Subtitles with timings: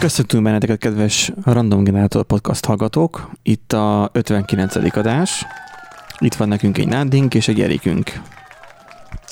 [0.00, 3.30] Köszöntünk benneteket, kedves Random Generator podcast hallgatók.
[3.42, 4.96] Itt a 59.
[4.96, 5.46] adás.
[6.18, 8.20] Itt van nekünk egy Nádink és egy Erikünk.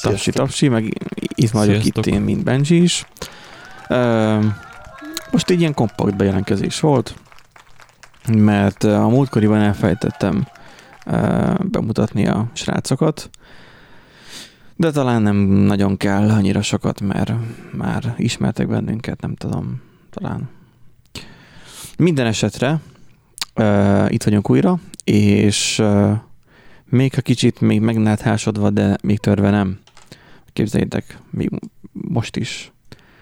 [0.01, 0.85] Tapsi, tapsi, meg
[1.35, 3.07] itt vagyok itt én, mint Benji is.
[3.89, 4.39] Ö,
[5.31, 7.15] most egy ilyen kompakt bejelentkezés volt,
[8.33, 10.47] mert a múltkoriban elfejtettem
[11.07, 13.31] ö, bemutatni a srácokat,
[14.77, 17.33] de talán nem nagyon kell annyira sokat, mert
[17.73, 20.57] már ismertek bennünket, nem tudom, talán.
[21.99, 22.81] Minden esetre
[23.55, 26.13] uh, itt vagyunk újra, és uh,
[26.85, 29.79] még ha kicsit még megnátásodva, de még törve nem.
[30.53, 31.51] Képzeljétek, még
[31.93, 32.73] most is.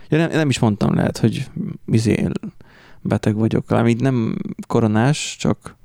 [0.09, 1.51] Ja, nem, nem is mondtam, lehet, hogy
[1.87, 2.29] izé
[3.01, 3.71] beteg vagyok.
[3.71, 5.77] Amit nem koronás, csak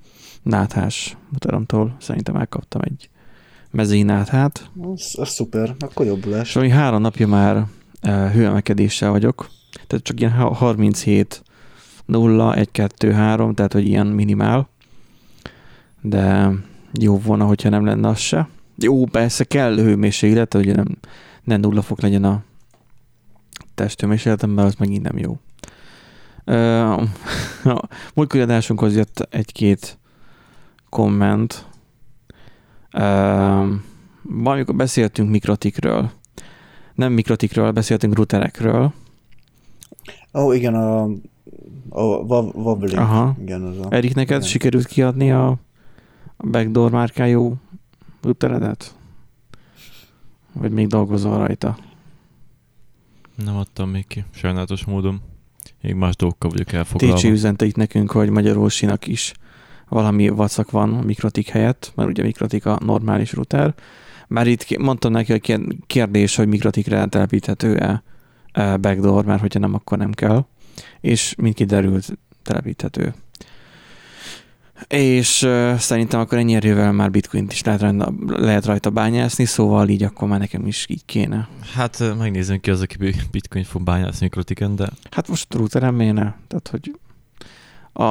[0.42, 1.96] náthás mutaromtól.
[2.00, 3.10] Szerintem elkaptam egy
[3.70, 4.70] mezei náthát.
[4.94, 6.56] Az, az szuper, akkor jobbulás.
[6.56, 9.50] És három napja már uh, hőemelkedéssel vagyok,
[9.88, 11.44] tehát csak ilyen ha- 37
[12.12, 14.70] 0, 1, 2, 3, tehát hogy ilyen minimál,
[16.02, 16.52] de
[17.00, 18.48] jó volna, hogyha nem lenne az se.
[18.76, 20.88] Jó, persze kell hőmérséklet, hogy nem,
[21.44, 22.44] nem nulla fok legyen a
[23.76, 25.38] testhőmérsékletem, mert az megint nem jó.
[26.44, 26.80] Ö,
[27.64, 27.82] a
[28.14, 29.98] múltkori adásunkhoz jött egy-két
[30.90, 31.68] komment.
[32.92, 33.74] Ö,
[34.22, 36.12] valamikor beszéltünk mikrotikről.
[36.96, 38.94] Nem mikrotikről, beszéltünk routerekről.
[40.34, 41.10] Ó, oh, igen, a,
[41.90, 43.00] a wobbling.
[43.00, 43.36] Aha.
[43.42, 44.50] Igen, az a, Erik, neked igen.
[44.50, 45.60] sikerült kiadni a
[46.44, 47.56] a backdoor márkájú
[48.22, 48.96] routeredet?
[50.54, 51.78] Vagy még dolgozol rajta?
[53.46, 55.22] Nem adtam még ki, sajnálatos módon.
[55.82, 57.18] Még más dolgokkal vagyok elfoglalva.
[57.18, 59.34] TC üzente itt nekünk, hogy Magyarorsinak is
[59.90, 63.74] valami vacak van a mikrotik helyett, mert ugye mikrotik a normális router.
[64.28, 68.04] Már itt mondtam neki, hogy kér- kérdés, hogy mikrotikre telepíthető-e
[68.52, 70.46] e, backdoor, mert hogyha nem, akkor nem kell.
[71.02, 73.14] És mind kiderült, telepíthető.
[74.88, 79.90] És uh, szerintem akkor ennyi erővel már bitcoint is lehet rajta, lehet rajta bányászni, szóval
[79.90, 81.48] így akkor már nekem is így kéne.
[81.74, 86.68] Hát megnézem ki az, aki bitcoin fog bányászni mikrotiken, de Hát most routerem méne, tehát
[86.72, 86.92] hogy
[87.94, 88.04] a,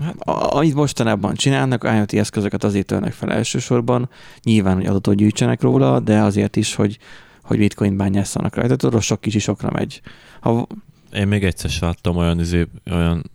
[0.00, 4.08] hát, a, amit mostanában csinálnak, IoT eszközöket azért törnek fel elsősorban,
[4.42, 6.98] nyilván, hogy adatot gyűjtsenek róla, de azért is, hogy,
[7.42, 10.00] hogy bitcoin bányászanak rajta, tudod, sok kicsi sokra megy.
[10.40, 10.66] Ha,
[11.14, 13.30] én még egyszer sem láttam olyan, izé, olyan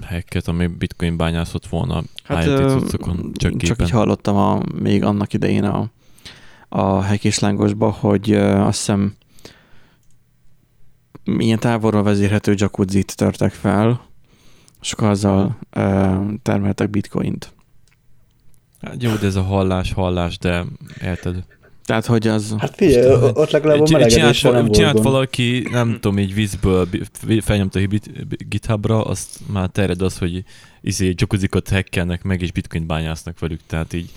[0.00, 3.86] hacket, ami bitcoin bányászott volna hát, ö, cuccokon, csak csak képen.
[3.86, 5.90] így hallottam a, még annak idején a,
[6.68, 9.16] a hekéslángosba, hogy ö, azt hiszem
[11.24, 14.06] ilyen távolról vezérhető jacuzzit törtek fel,
[14.80, 17.52] és akkor azzal ö, termeltek bitcoint.
[18.80, 20.64] Hát jó, de ez a hallás, hallás, de
[21.02, 21.44] érted?
[21.88, 22.54] Tehát, hogy az...
[22.58, 26.88] Hát figyelj, Most, ott legalább a Csinált, melegedésre nem csinált valaki, nem tudom, így vízből
[27.40, 27.80] felnyomta
[28.48, 30.44] GitHubra, azt már terjed az, hogy
[30.80, 34.10] izé jacuzzikat hackelnek meg, és bitcoin bányásznak velük, tehát így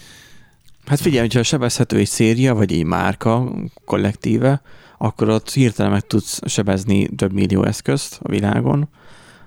[0.85, 3.51] Hát figyelj, hogyha sebezhető egy széria, vagy egy márka
[3.85, 4.61] kollektíve,
[4.97, 8.89] akkor ott hirtelen meg tudsz sebezni több millió eszközt a világon,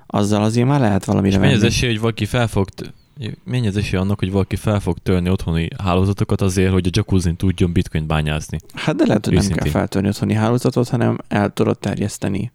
[0.07, 1.73] azzal azért már lehet valamire És mennyi az menni.
[1.73, 2.49] esély, hogy valaki fel
[3.67, 7.73] az esély annak, hogy valaki fel fog törni otthoni hálózatokat azért, hogy a jacuzzin tudjon
[7.73, 8.59] bitcoin bányászni?
[8.75, 9.73] Hát de lehet, hogy nem kell Őszintén.
[9.73, 12.53] feltörni otthoni hálózatot, hanem el tudod terjeszteni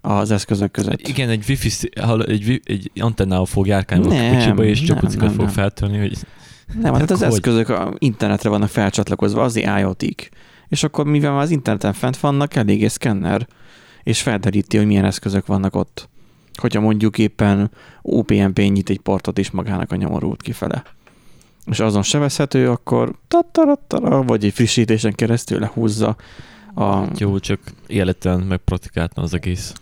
[0.00, 1.08] az eszközök között.
[1.08, 1.88] Igen, egy wifi,
[2.26, 5.48] egy, egy antennával fog járkálni a Nem, kocsiba, és jacuzzikat fog nem.
[5.48, 6.18] feltörni, hogy
[6.80, 7.34] Nem, hát az Akkor hogy?
[7.36, 10.28] eszközök a internetre vannak felcsatlakozva, az IoT-k.
[10.68, 13.46] És akkor mivel már az interneten fent vannak, elég egy szkenner,
[14.02, 16.08] és felderíti, hogy milyen eszközök vannak ott.
[16.60, 17.70] Hogyha mondjuk éppen
[18.02, 20.82] OPNP nyit egy portot is magának a nyomorult kifele.
[21.66, 26.16] És azon sebezhető, akkor tattarattara, vagy egy frissítésen keresztül lehúzza
[26.74, 26.98] a...
[27.18, 29.72] jó, csak életen meg praktikáltan az egész.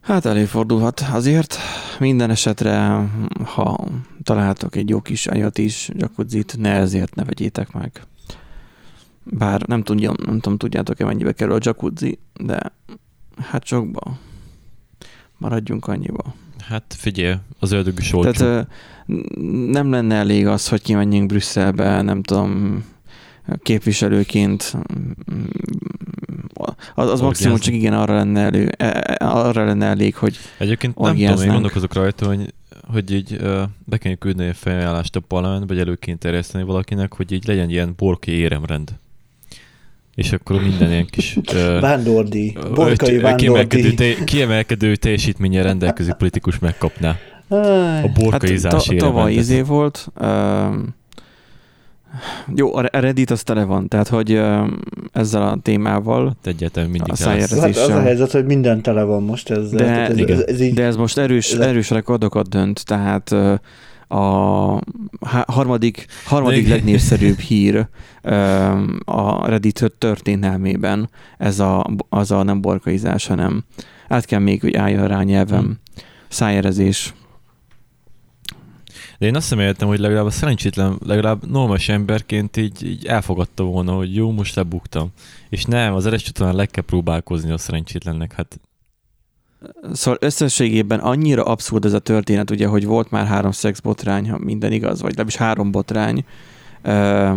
[0.00, 1.00] Hát előfordulhat.
[1.12, 1.56] Azért
[1.98, 3.06] minden esetre,
[3.44, 3.86] ha
[4.22, 8.02] találtok egy jó kis IoT is, jacuzzit, ne ezért ne vegyétek meg.
[9.24, 12.72] Bár nem, tudjam, nem tudom, tudjátok-e mennyibe kerül a jacuzzi, de
[13.36, 14.18] hát sokba.
[15.42, 16.34] Maradjunk annyiba.
[16.68, 18.30] Hát figyelj, az ördög is olcsó.
[18.30, 18.66] Tehát
[19.70, 22.84] nem lenne elég az, hogy kimenjünk Brüsszelbe, nem tudom,
[23.62, 24.76] képviselőként.
[26.94, 30.98] Az, az maximum csak igen, arra lenne, elő, e- e- arra lenne elég, hogy Egyébként
[30.98, 32.54] nem tudom, én gondolkozok rajta, hogy,
[32.86, 33.40] hogy így
[33.84, 37.70] be kell küldeni egy felajánlást a parlamentbe, vagy elő kéne terjeszteni valakinek, hogy így legyen
[37.70, 39.00] ilyen borki éremrend.
[40.14, 42.96] És akkor minden ilyen kis uh, Vándordi, borkai
[43.36, 43.94] kiemelkedő, vándordi.
[43.94, 47.16] te, kiemelkedő teljesítménnyel rendelkező politikus megkapná
[48.02, 48.72] a borkaizásért.
[48.86, 50.94] Hát, ta- tavaly izé volt, um,
[52.56, 54.64] Jó, a Reddit az tele van, tehát hogy ö,
[55.12, 59.22] ezzel a témával, Hát egyáltalán mindig A Hát az a helyzet, hogy minden tele van
[59.22, 59.78] most ezzel.
[59.78, 60.36] De- ez, igen.
[60.36, 63.54] ez, ez, így, de ez most erős, Ez- erős rekordokat dönt, tehát ö,
[64.12, 64.80] a
[65.46, 67.86] harmadik, harmadik legnépszerűbb hír
[69.04, 73.64] a Reddit történelmében ez a, az a nem borkaizás, hanem
[74.08, 75.78] át kell még, hogy álljon rá nyelvem, Hmm.
[76.28, 77.14] szájerezés.
[79.18, 83.64] De én azt sem értem, hogy legalább a szerencsétlen, legalább normális emberként így, így elfogadta
[83.64, 85.08] volna, hogy jó, most lebuktam.
[85.48, 88.32] És nem, az eres csatornán le kell próbálkozni a szerencsétlennek.
[88.32, 88.60] Hát
[89.92, 94.72] Szóval összességében annyira abszurd ez a történet, ugye, hogy volt már három szexbotrány, ha minden
[94.72, 96.24] igaz, vagy legalábbis három botrány,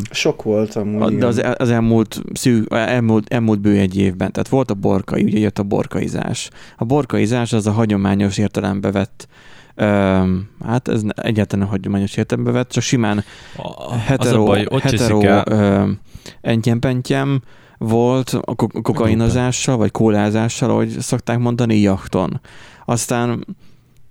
[0.09, 1.17] sok volt amúgy.
[1.17, 5.39] De az, az elmúlt, szű, elmúlt, elmúlt bő egy évben, tehát volt a borkai, ugye
[5.39, 6.49] jött a borkaizás.
[6.77, 9.27] A borkaizás az a hagyományos értelembe vett,
[9.75, 13.23] öm, hát ez egyáltalán hagyományos értelembe vett, csak simán
[13.57, 15.99] a, hetero, az a baj, ott hetero öm,
[16.41, 17.41] entyempentyem
[17.77, 22.41] volt a ko- kokainozással, vagy kólázással, ahogy szokták mondani, jachton.
[22.85, 23.45] Aztán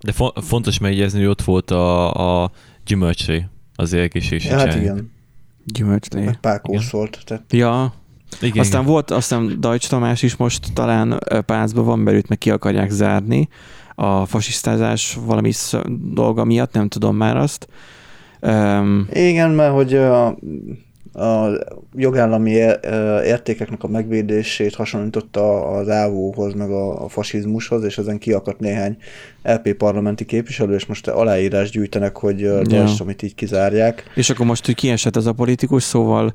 [0.00, 2.50] de fo- fontos megjegyezni, hogy ott volt a, a
[2.86, 3.46] gyümölcsé,
[3.76, 5.12] az egészségsi ja, hát igen,
[5.64, 6.24] gyümölcslé.
[6.24, 7.18] meg pákós volt.
[7.24, 7.92] Tehát Ja,
[8.40, 8.92] igen, Aztán igen.
[8.92, 12.90] volt, aztán Dajcs Tamás is most talán ö, pácban van, mert őt meg ki akarják
[12.90, 13.48] zárni
[13.94, 17.68] a fasisztázás valami sz- dolga miatt, nem tudom már azt.
[18.40, 20.36] Um, Igen, mert hogy a,
[21.14, 21.58] a
[21.96, 28.18] jogállami é- ö, értékeknek a megvédését hasonlította az ávóhoz, meg a, a fasizmushoz, és ezen
[28.18, 28.96] kiakadt néhány
[29.42, 32.60] LP parlamenti képviselő, és most aláírás gyűjtenek, hogy Ja.
[32.68, 32.86] ja.
[32.98, 34.10] amit így kizárják.
[34.14, 36.32] és akkor most, hogy kiesett ez a politikus, szóval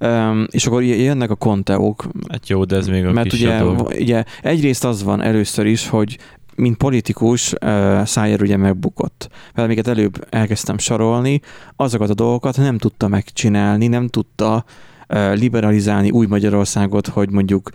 [0.00, 3.58] um, és akkor jönnek a konteók, Hát jó, de ez még a mert kis ugye,
[3.58, 3.94] dolog.
[4.00, 6.18] ugye egyrészt az van először is, hogy
[6.56, 9.28] mint politikus uh, Szájer ugye megbukott.
[9.54, 11.40] Mert amiket előbb elkezdtem sorolni,
[11.76, 14.64] azokat a dolgokat nem tudta megcsinálni, nem tudta
[15.08, 17.70] uh, liberalizálni új Magyarországot, hogy mondjuk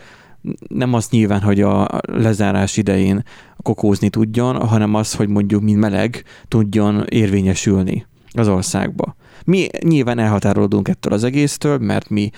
[0.67, 3.23] nem az nyilván, hogy a lezárás idején
[3.61, 9.15] kokózni tudjon, hanem az, hogy mondjuk mint meleg tudjon érvényesülni az országba.
[9.45, 12.29] Mi nyilván elhatárolódunk ettől az egésztől, mert mi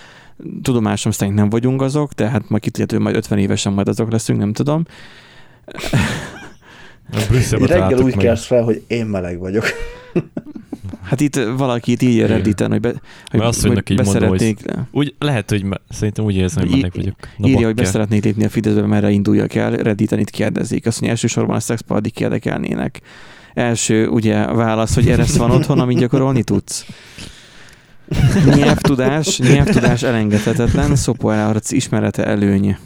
[0.61, 4.39] tudomásom szerint nem vagyunk azok, de hát majd kitérhető, majd 50 évesen majd azok leszünk,
[4.39, 4.83] nem tudom.
[4.85, 5.28] Brüsszelbe
[7.59, 9.65] Reggel úgy kelsz fel, hogy én meleg vagyok.
[11.03, 12.93] Hát itt valaki itt így redditen, hogy, be,
[13.25, 14.59] hogy, azt mondnak, így mondom, beszeretnék,
[14.91, 17.15] Úgy, lehet, hogy me, szerintem úgy érzem, hogy meleg vagyok.
[17.37, 20.85] Na, írja, hogy beszeretnék lépni a Fideszbe, merre induljak el, redditen itt kérdezik.
[20.85, 23.01] Azt mondja, elsősorban a szexparadik érdekelnének.
[23.53, 26.85] Első, ugye, válasz, hogy eresz van otthon, amit gyakorolni tudsz.
[28.55, 32.77] Nyelvtudás, nyelvtudás elengedhetetlen, szopóelharc ismerete előny.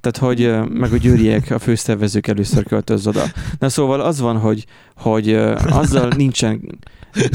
[0.00, 3.22] Tehát, hogy meg a győriek, a főszervezők először költöz oda.
[3.58, 4.64] Na szóval az van, hogy,
[4.96, 5.32] hogy
[5.68, 6.78] azzal nincsen,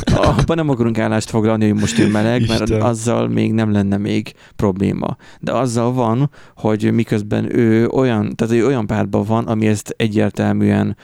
[0.06, 2.82] abban nem akarunk állást foglalni, hogy most ő meleg, mert Isten.
[2.82, 5.18] azzal még nem lenne még probléma.
[5.40, 10.98] De azzal van, hogy miközben ő olyan, tehát ő olyan pártban van, ami ezt egyértelműen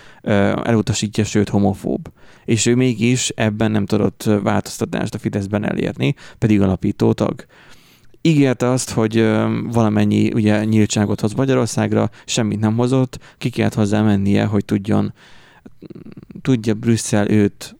[0.63, 2.11] elutasítja, sőt homofób.
[2.45, 7.45] És ő mégis ebben nem tudott változtatást a Fideszben elérni, pedig alapító tag.
[8.21, 9.29] Ígérte azt, hogy
[9.63, 15.13] valamennyi ugye, nyíltságot hoz Magyarországra, semmit nem hozott, ki kellett hozzá mennie, hogy tudjon
[16.41, 17.75] tudja Brüsszel őt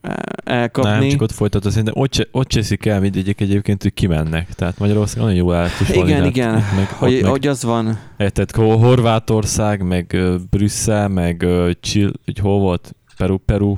[0.00, 0.12] eh,
[0.44, 0.90] elkapni.
[0.90, 4.54] Nem, csak ott folytatva, szerintem ott, ott cseszik el mindegyik egyébként, hogy kimennek.
[4.54, 8.50] Tehát Magyarországon nagyon jó állt is Igen, igen, Meg, hogy, meg, hogy az van, Tehát
[8.56, 10.16] Hor- Horvátország, meg
[10.50, 12.94] Brüsszel, meg ö, Chill, hogy hol volt?
[13.16, 13.76] Peru, Peru.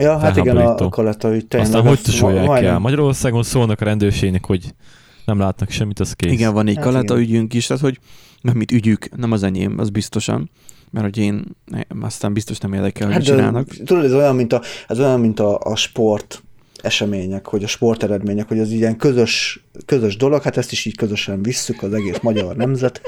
[0.00, 1.68] Ja, hát igen, a, a kaleta, hogy tényleg...
[1.70, 2.78] Aztán hogy tusolják majdnem- el?
[2.78, 4.74] Magyarországon szólnak a rendőrségnek, hogy
[5.24, 6.32] nem látnak semmit, az kész.
[6.32, 7.28] igen, van egy Hát kaleta igen.
[7.28, 7.98] ügyünk is, tehát hogy
[8.40, 10.50] nem mit ügyük, nem az enyém, az biztosan,
[10.90, 13.68] mert hogy én ne- aztán biztos nem érdekel, hogy Hát mit csinálnak.
[13.68, 16.42] de, tudod, ez olyan, mint a, ez olyan, mint a, a sport
[16.82, 21.42] események, hogy a sporteredmények, hogy az ilyen közös, közös dolog, hát ezt is így közösen
[21.42, 23.00] visszük az egész magyar nemzet.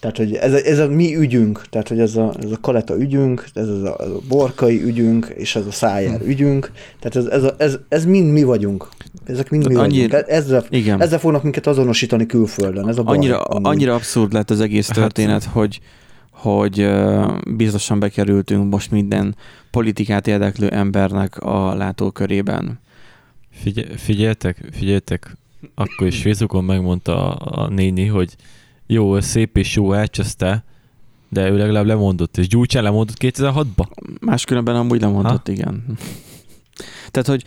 [0.00, 2.98] Tehát, hogy ez a, ez a mi ügyünk, tehát, hogy ez a, ez a kaleta
[2.98, 6.26] ügyünk, ez, az a, ez a borkai ügyünk, és ez a szájár Hm.
[6.28, 8.88] ügyünk, tehát ez, ez, a, ez, ez mind mi vagyunk.
[9.24, 10.24] Ezek mind mi Annyi- vagyunk.
[10.28, 11.00] Ezzel, Igen.
[11.00, 12.88] ezzel fognak minket azonosítani külföldön.
[12.88, 13.66] Ez a baj, annyira, amúgy.
[13.72, 15.80] annyira abszurd lett az egész Hát- történet, hogy,
[16.30, 17.24] hogy ö,
[17.56, 19.36] biztosan bekerültünk most minden
[19.70, 22.78] politikát érdeklő embernek a látókörében.
[23.50, 25.36] Figyel, figyeltek, figyeltek,
[25.74, 28.34] akkor is Facebookon megmondta a, a néni, hogy
[28.86, 30.64] jó, szép és jó, elcseszte,
[31.28, 33.86] de ő legalább lemondott, és Gyurcsán lemondott 2006-ba.
[34.20, 35.84] Máskülönben amúgy lemondott, igen.
[37.10, 37.44] Tehát, hogy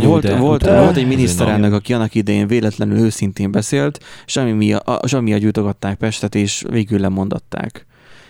[0.00, 4.36] Jó, volt, de volt, utána- volt egy miniszterelnök, aki annak idején véletlenül őszintén beszélt, és
[4.36, 7.86] ami miatt, a- és ami miatt gyújtogatták Pestet, és végül lemondatták.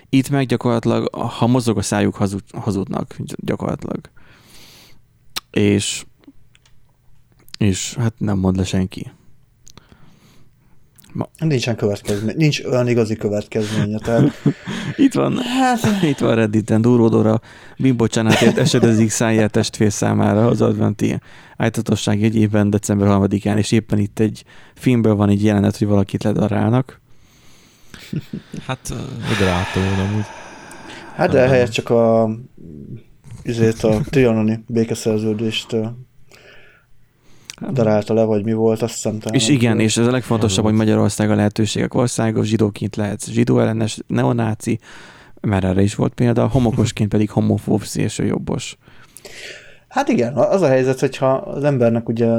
[0.08, 4.00] Itt meg gyakorlatilag, ha mozog a szájuk, hazud, hazudnak gyakorlatilag.
[5.50, 6.04] És
[7.58, 9.10] És hát nem mond le senki.
[11.38, 14.42] Nincsen következmény, nincs olyan igazi következménye, tehát
[14.96, 17.40] Itt van, hát, itt van Redditen Duródóra,
[17.78, 21.18] bimbocsánatért esedezik száját testfél számára az adventi
[21.56, 24.44] álltatosság jegyében december 3-án, és éppen itt egy
[24.74, 27.00] filmből van egy jelenet, hogy valakit ledarálnak.
[28.66, 28.94] Hát
[29.36, 30.24] oda látom amúgy.
[31.14, 32.30] hát de ehelyett csak a
[33.42, 35.76] izét a trianoni békeszerződést
[37.72, 39.18] darálta le, vagy mi volt, azt hiszem.
[39.18, 39.34] talán.
[39.34, 43.98] És igen, és ez a legfontosabb, hogy Magyarország a lehetőségek országa, zsidóként lehet zsidó ellenes,
[44.06, 44.78] neonáci,
[45.40, 48.78] mert erre is volt példa, homokosként pedig homofób szélsőjobbos.
[49.88, 52.38] Hát igen, az a helyzet, hogyha az embernek ugye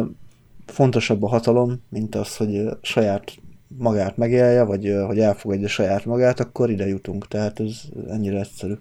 [0.65, 3.31] fontosabb a hatalom, mint az, hogy saját
[3.67, 7.27] magát megélje, vagy hogy elfogadja saját magát, akkor ide jutunk.
[7.27, 8.73] Tehát ez ennyire egyszerű.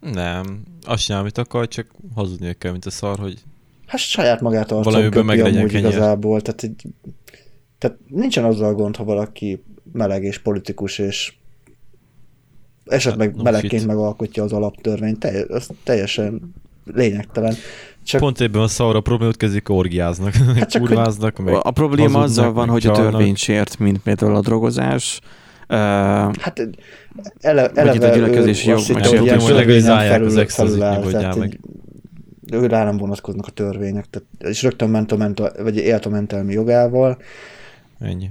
[0.00, 3.42] Nem, azt csinál, amit akar, csak hazudnia kell, mint a szar, hogy
[3.90, 6.40] Hát saját magát arcon köpi meg amúgy igazából.
[6.40, 6.82] Tehát, egy,
[7.78, 11.32] tehát nincsen azzal gond, ha valaki meleg és politikus, és
[12.86, 13.86] esetleg Hát, no melegként shit.
[13.86, 16.54] megalkotja az alaptörvényt, telj, az teljesen
[16.94, 17.54] lényegtelen.
[18.04, 22.18] Csak pont ebben a szarra problémát kezdik orgiáznak, csak, hát hogy- kurváznak, meg A probléma
[22.18, 23.10] azzal van, meg hogy a csalnak.
[23.12, 25.20] törvényt sért, mint például a drogozás,
[25.72, 26.68] Uh, Hát
[27.40, 31.48] ele, Vagy itt eleve a gyülekezési jog hogy Hogy törvényen legalizálják az extazit, nyugodjál meg.
[31.52, 31.58] egy-
[32.52, 36.06] ő rá nem vonatkoznak a törvények, tehát, és rögtön ment a, ment a, vagy élt
[36.06, 37.18] a mentelmi jogával.
[37.98, 38.30] Ennyi.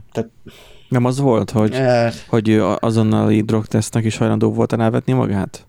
[0.90, 5.68] nem az volt, hogy, Eh, hogy azonnali drogtesztnek is hajlandó volt elvetni magát?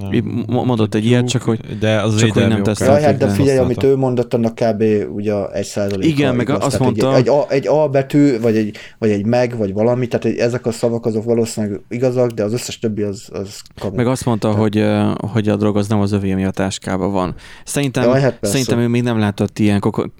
[0.00, 0.44] Nem.
[0.46, 3.82] Mondott egy ilyet, csak hogy- De az csak hogy nem tesztelték hát de figyelj, amit
[3.82, 4.84] ő mondott, annak kb.
[5.14, 6.10] ugye egy százalék.
[6.10, 9.24] Igen, meg azt tehát mondta- Egy, egy, a, egy A betű, vagy egy, vagy egy
[9.26, 13.02] meg, vagy valami, tehát egy, ezek a szavak azok valószínűleg igazak, de az összes többi
[13.02, 13.94] az, az kamu.
[13.96, 14.84] Meg azt mondta, Tehát- hogy,
[15.32, 17.34] hogy a drog az nem az övé, ami a táskában van.
[17.64, 20.10] Szerintem, Jaj, hát szerintem ő még nem látott ilyen, koko-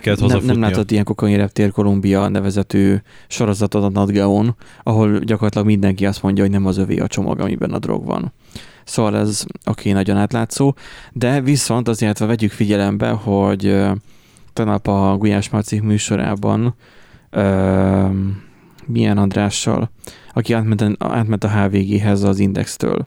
[0.00, 2.94] kellett nem, nem látott ilyen Kokain Reptér Kolumbia nevezetű
[3.28, 7.70] sorozatot a Nadgeon, ahol gyakorlatilag mindenki azt mondja, hogy nem az övé a csomag, amiben
[7.72, 8.32] a drog van.
[8.84, 10.74] Szóval ez oké, nagyon átlátszó,
[11.12, 13.76] de viszont azért ha vegyük figyelembe, hogy
[14.54, 16.74] tegnap a Gulyás Marcik műsorában
[17.30, 18.08] ö,
[18.86, 19.90] milyen Andrással,
[20.32, 23.06] aki átment, átment a HVG-hez az Indextől.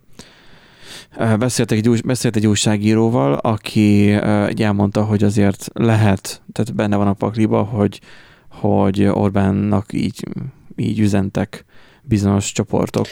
[1.39, 7.07] Beszélt egy, beszélt egy újságíróval, aki ö, így elmondta, hogy azért lehet, tehát benne van
[7.07, 8.01] a pakliba, hogy,
[8.49, 10.27] hogy Orbánnak így,
[10.75, 11.65] így üzentek
[12.01, 13.07] bizonyos csoportok.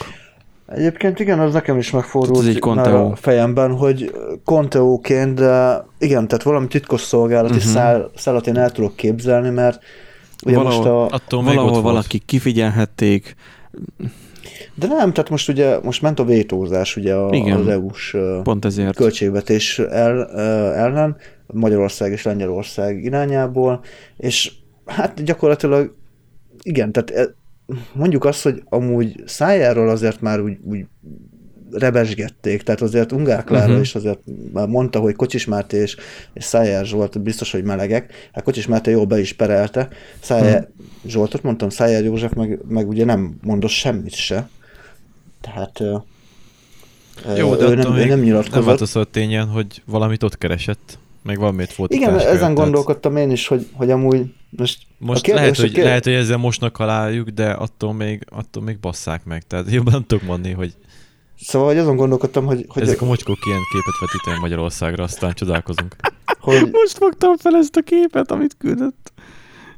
[0.66, 3.10] Egyébként igen, az nekem is Tehát ez megfordult egy Conteo.
[3.10, 4.12] a fejemben, hogy
[4.44, 7.72] Conteóként, de igen, tehát valami titkos szolgálati uh-huh.
[7.72, 9.82] szál, szállat én el tudok képzelni, mert
[10.44, 13.34] ugye Valahol- most a, Attól Valahol valaki kifigyelhették,
[14.74, 17.58] de nem, tehát most ugye most ment a vétózás ugye a, Igen.
[17.58, 18.96] az EU-s pont ezért.
[18.96, 20.30] költségvetés el,
[20.74, 23.80] ellen, Magyarország és Lengyelország irányából,
[24.16, 24.52] és
[24.86, 25.94] hát gyakorlatilag
[26.62, 27.34] igen, tehát e-
[27.92, 30.86] mondjuk azt, hogy amúgy szájáról azért már úgy, úgy
[31.70, 33.80] rebesgették, tehát azért Ungár Klára uh-huh.
[33.80, 34.18] is azért
[34.52, 35.96] már mondta, hogy Kocsis Máté és,
[36.32, 38.30] és Szájár Zsolt biztos, hogy melegek.
[38.32, 39.88] Hát Kocsis Máté jól be is perelte.
[40.20, 40.84] Szájár Mhm.
[41.08, 44.48] Zsoltot mondtam, Szájár József meg, meg ugye nem mondott semmit se.
[45.40, 45.80] Tehát
[47.36, 48.64] Jó, de ő nem, ő nem nem nyilatkozott.
[48.64, 53.16] változtat tényen, hogy valamit ott keresett, meg valamit volt a Igen, táskájában, ezen tehát gondolkodtam
[53.16, 56.76] én is, hogy, hogy amúgy most, Most kérdés, lehet, hogy, kérdés- lehet, hogy ezzel mosnak
[56.76, 59.42] haláljuk, de attól még, attól még basszák meg.
[59.42, 60.74] Tehát jobban nem tudok mondani, hogy,
[61.40, 65.96] Szóval hogy azon gondolkodtam, hogy, hogy ezek a mocskók ilyen képet vetítenek Magyarországra, aztán csodálkozunk.
[66.40, 69.12] hogy Most fogtam fel ezt a képet, amit küldött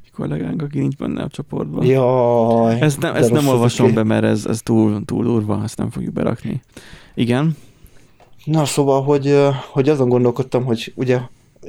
[0.04, 1.84] egy kollégánk, aki nincs benne a csoportban.
[1.86, 5.90] jaj, Ezt nem, ezt nem olvasom be, mert ez, ez túl, túl urva, ezt nem
[5.90, 6.62] fogjuk berakni.
[7.14, 7.56] Igen,
[8.44, 9.38] Na szóval, hogy,
[9.70, 11.20] hogy azon gondolkodtam, hogy ugye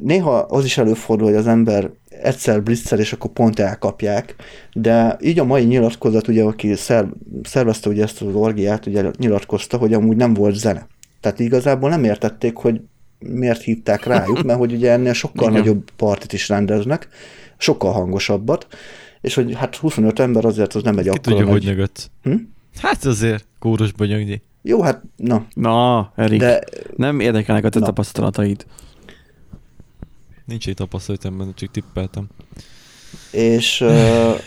[0.02, 4.36] néha az is előfordul, hogy az ember egyszer blitzer, és akkor pont elkapják,
[4.74, 7.08] de így a mai nyilatkozat, ugye, aki szer,
[7.44, 10.88] szervezte ugye ezt az orgiát, ugye nyilatkozta, hogy amúgy nem volt zene.
[11.22, 12.82] Tehát igazából nem értették, hogy
[13.20, 15.60] miért hívták rájuk, mert hogy ugye ennél sokkal Igen.
[15.60, 17.08] nagyobb partit is rendeznek,
[17.58, 18.68] sokkal hangosabbat,
[19.22, 21.64] és hogy hát 25 ember azért az nem egy akkora tudja, hogy nagy...
[21.64, 22.12] nyögött.
[22.24, 22.36] Hm?
[22.82, 24.42] Hát azért kórusba nyögni.
[24.62, 26.48] Jó, hát na, na, Erik, de...
[26.48, 26.64] de
[26.96, 27.86] nem érdekelnek a te Na.
[27.86, 28.66] tapasztalataid.
[30.50, 32.28] Nincs egy tapasztalatom, benne, csak tippeltem.
[33.32, 34.40] És uh,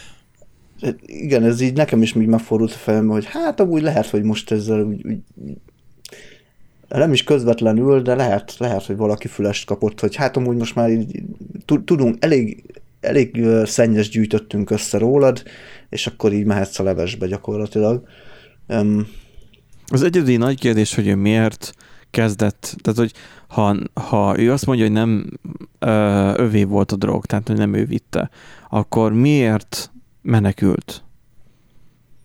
[1.06, 4.50] igen, ez így nekem is még megfordult a fejembe, hogy hát amúgy lehet, hogy most
[4.50, 5.18] ezzel úgy, úgy
[6.88, 10.90] nem is közvetlenül, de lehet, lehet, hogy valaki fülest kapott, hogy hát amúgy most már
[10.90, 11.22] így,
[11.64, 12.64] tu- tudunk, elég,
[13.00, 15.42] elég szennyes gyűjtöttünk össze rólad,
[15.88, 18.08] és akkor így mehetsz a levesbe gyakorlatilag.
[18.68, 19.06] Um,
[19.86, 21.74] Az egyedi nagy kérdés, hogy ő miért
[22.12, 23.12] kezdett, tehát hogy
[23.48, 25.26] ha, ha ő azt mondja, hogy nem
[25.78, 28.30] ö, övé volt a drog, tehát hogy nem ő vitte,
[28.68, 29.90] akkor miért
[30.22, 31.04] menekült?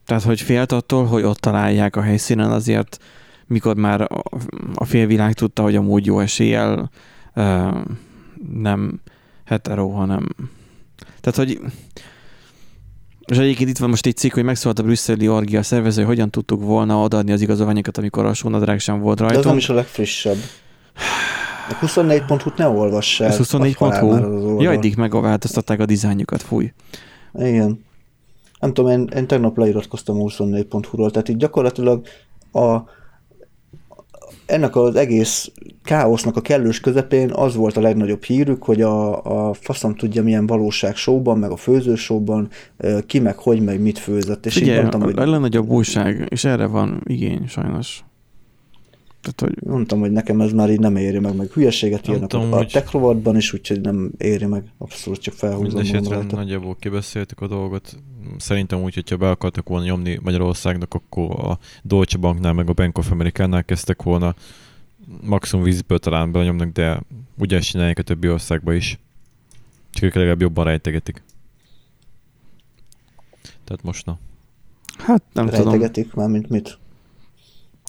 [0.06, 2.98] Tehát, hogy félt attól, hogy ott találják a helyszínen, azért
[3.46, 4.24] mikor már a,
[4.74, 6.90] a félvilág tudta, hogy amúgy jó eséllyel
[7.34, 7.70] ö,
[8.54, 9.02] nem
[9.46, 10.28] hetero, hanem
[11.22, 11.62] tehát, hogy
[13.28, 16.30] és egyébként itt van most egy cikk, hogy megszólalt a brüsszeli orgia szervező, hogy hogyan
[16.30, 19.34] tudtuk volna odaadni az igazolványokat, amikor a sónadrág sem volt rajta.
[19.34, 20.38] De az nem is a legfrissebb.
[21.70, 23.28] A 24.hu-t ne olvass el.
[23.28, 24.62] Ez 24.hu?
[24.62, 26.74] Ja, eddig megváltoztatták a dizájnjukat, fúj.
[27.34, 27.86] Igen.
[28.60, 32.06] Nem tudom, én, én tegnap leiratkoztam a 24.hu-ról, tehát itt gyakorlatilag
[32.52, 32.76] a,
[34.48, 35.52] ennek az egész
[35.84, 40.48] káosznak a kellős közepén az volt a legnagyobb hírük, hogy a, a faszom tudja milyen
[40.48, 42.50] valóság showban, meg a főzősóban
[43.06, 44.46] ki meg hogy, meg mit főzött.
[44.46, 45.20] És Figyelj, mondtam, hogy...
[45.20, 48.04] a legnagyobb újság, és erre van igény sajnos.
[49.22, 49.70] Tehát, hogy...
[49.70, 52.66] Mondtam, hogy nekem ez már így nem éri meg, meg hülyeséget írnak tudom, a, a
[52.66, 55.82] tech rovatban is, úgyhogy nem éri meg, abszolút csak felhúzom.
[55.82, 57.98] Mindenesetre nagyjából kibeszéltük a dolgot.
[58.38, 62.98] Szerintem úgy, hogyha be akartak volna nyomni Magyarországnak, akkor a Deutsche Banknál, meg a Bank
[62.98, 64.36] of America-nál kezdtek volna
[65.22, 67.02] maximum vízből talán belenyomnak, de
[67.38, 69.00] ugyanezt csinálják a többi országba is.
[69.90, 71.24] Csak ők legalább jobban rejtegetik.
[73.64, 74.18] Tehát most na.
[74.98, 76.24] Hát nem rejtegetik, tudom.
[76.24, 76.78] már mint mit?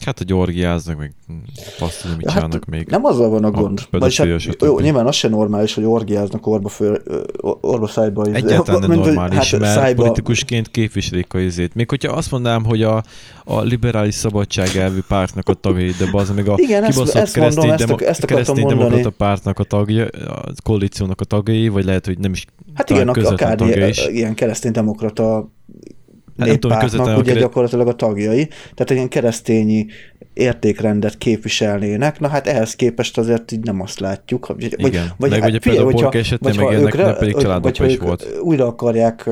[0.05, 1.13] Hát, hogy orgiáznak, meg
[1.81, 2.87] azt mit csinálnak hát még.
[2.87, 3.81] Nem azzal van a gond.
[3.91, 7.03] A Vagyis hát, jó, nyilván az sem normális, hogy orgiáznak orba, föl,
[7.61, 8.25] orba szájba.
[8.25, 10.03] Egyáltalán nem normális, hát, mert szájba...
[10.03, 11.75] politikusként képviselik a izét.
[11.75, 13.03] Még hogyha azt mondanám, hogy a,
[13.45, 17.79] a liberális szabadságelvű pártnak a tagjai, de az még a Igen, kibaszott ezt, keresztény, ezt,
[17.79, 22.33] demo- ezt keresztény demokrata pártnak a tagja, a koalíciónak a tagjai, vagy lehet, hogy nem
[22.33, 24.07] is Hát igen, akár tagja is.
[24.07, 25.49] ilyen keresztény demokrata
[26.39, 29.87] néppártnak ugye gyakorlatilag a tagjai, tehát egy ilyen keresztényi
[30.33, 34.47] értékrendet képviselnének, na hát ehhez képest azért így nem azt látjuk.
[34.47, 37.99] Vagy, Igen, vagy, meg hát, ugye például a esetén meg ennek nem pedig családapa is
[37.99, 38.27] volt.
[38.41, 39.31] újra akarják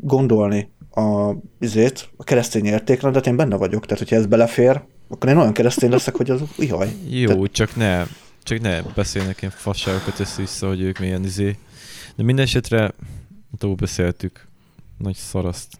[0.00, 5.36] gondolni a, izét, a keresztény értékrendet, én benne vagyok, tehát hogyha ez belefér, akkor én
[5.36, 6.88] olyan keresztény leszek, hogy az ihaj.
[7.08, 7.52] Jó, tehát...
[7.52, 8.04] csak ne,
[8.42, 11.56] csak ne beszélnek ilyen fasságokat össze-vissza, hogy ők milyen izé.
[12.16, 12.92] De minden esetre
[13.58, 14.48] túl beszéltük.
[14.98, 15.79] Nagy szaraszt.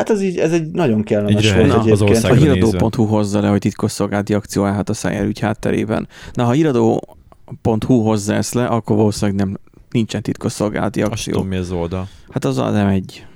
[0.00, 2.24] Hát ez, így, ez egy nagyon kellemes egy volt egyébként.
[2.24, 6.08] A híradó.hu hozza le, hogy titkosszolgálati akció állhat a Szájer ügy hátterében.
[6.32, 9.58] Na, ha híradó.hu hozza ezt le, akkor valószínűleg nem,
[9.90, 11.12] nincsen titkosszolgálati akció.
[11.12, 12.08] Azt tudom, mi az oldal.
[12.28, 13.26] Hát az nem egy.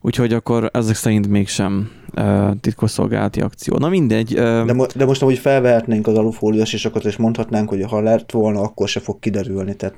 [0.00, 3.76] Úgyhogy akkor ezek szerint mégsem uh, titkosszolgálati akció.
[3.76, 4.32] Na mindegy.
[4.32, 8.00] Uh, de, mo- de most amúgy felvehetnénk az alufóliás, és akkor és mondhatnánk, hogy ha
[8.00, 9.74] lett volna, akkor se fog kiderülni.
[9.76, 9.94] Tehát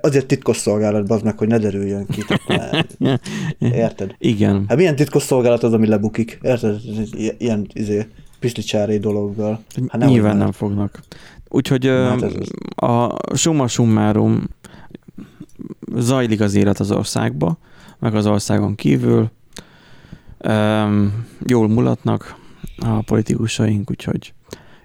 [0.00, 2.24] Azért titkos szolgálat, az meg, hogy ne derüljön ki.
[3.58, 4.14] Érted?
[4.18, 4.64] Igen.
[4.68, 6.38] Hát milyen titkos szolgálat az, ami lebukik?
[6.42, 6.80] Érted?
[7.38, 8.06] Ilyen izé,
[8.38, 9.62] piszlicsári dologgal.
[9.88, 11.00] Hát Nyilván nem fognak.
[11.48, 12.22] Úgyhogy hát
[12.74, 14.48] a summa summarum
[15.96, 17.58] zajlik az élet az országba,
[17.98, 19.30] meg az országon kívül.
[21.46, 22.36] Jól mulatnak
[22.76, 24.34] a politikusaink, úgyhogy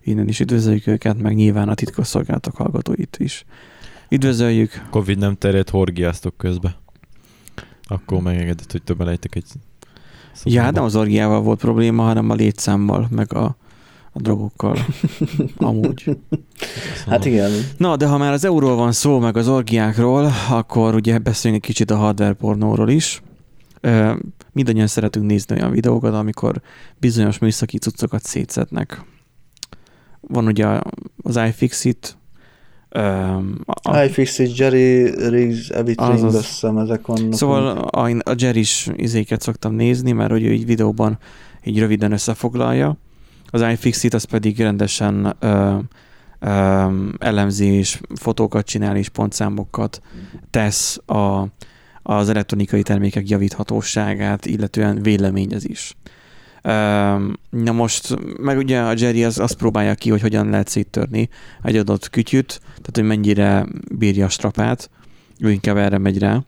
[0.03, 3.45] innen is üdvözöljük őket, meg nyilván a titkosszolgálatok hallgatóit is.
[4.12, 4.88] Üdvözöljük.
[4.89, 6.76] Covid nem terjedt, horgiáztok közbe.
[7.84, 9.45] Akkor megengedett, hogy többen lejtek egy
[10.34, 10.63] szobába.
[10.63, 13.58] Ja, nem az orgiával volt probléma, hanem a létszámmal, meg a,
[14.12, 14.78] a drogokkal.
[15.58, 16.17] Amúgy.
[17.08, 17.52] Hát igen.
[17.78, 21.91] Na, de ha már az euróról van szó, meg az orgiákról, akkor ugye beszéljünk kicsit
[21.91, 23.22] a hardware pornóról is.
[24.52, 26.62] Mindannyian szeretünk nézni olyan videókat, amikor
[26.98, 29.04] bizonyos műszaki cuccokat szétszednek.
[30.22, 30.80] Van ugye
[31.24, 32.17] az iFixit,
[32.95, 37.34] Um, a, iFixit, Jerry Riggs, Everything, az, összem, ezek vannak.
[37.34, 41.17] Szóval a, a Jerry-s izéket szoktam nézni, mert hogy ő így videóban
[41.63, 42.97] így röviden összefoglalja.
[43.49, 45.78] Az iFixit az pedig rendesen ö,
[46.39, 46.86] ö,
[47.17, 50.02] elemzi és fotókat csinál és pontszámokat
[50.49, 51.45] tesz a,
[52.04, 55.95] az elektronikai termékek javíthatóságát, illetően véleményez is.
[57.50, 61.30] Na most, meg ugye a Jerry az azt próbálja ki, hogy hogyan lehet széttörni
[61.63, 64.89] egy adott kütyüt, tehát hogy mennyire bírja a strapát,
[65.39, 66.43] ő inkább erre megy rá,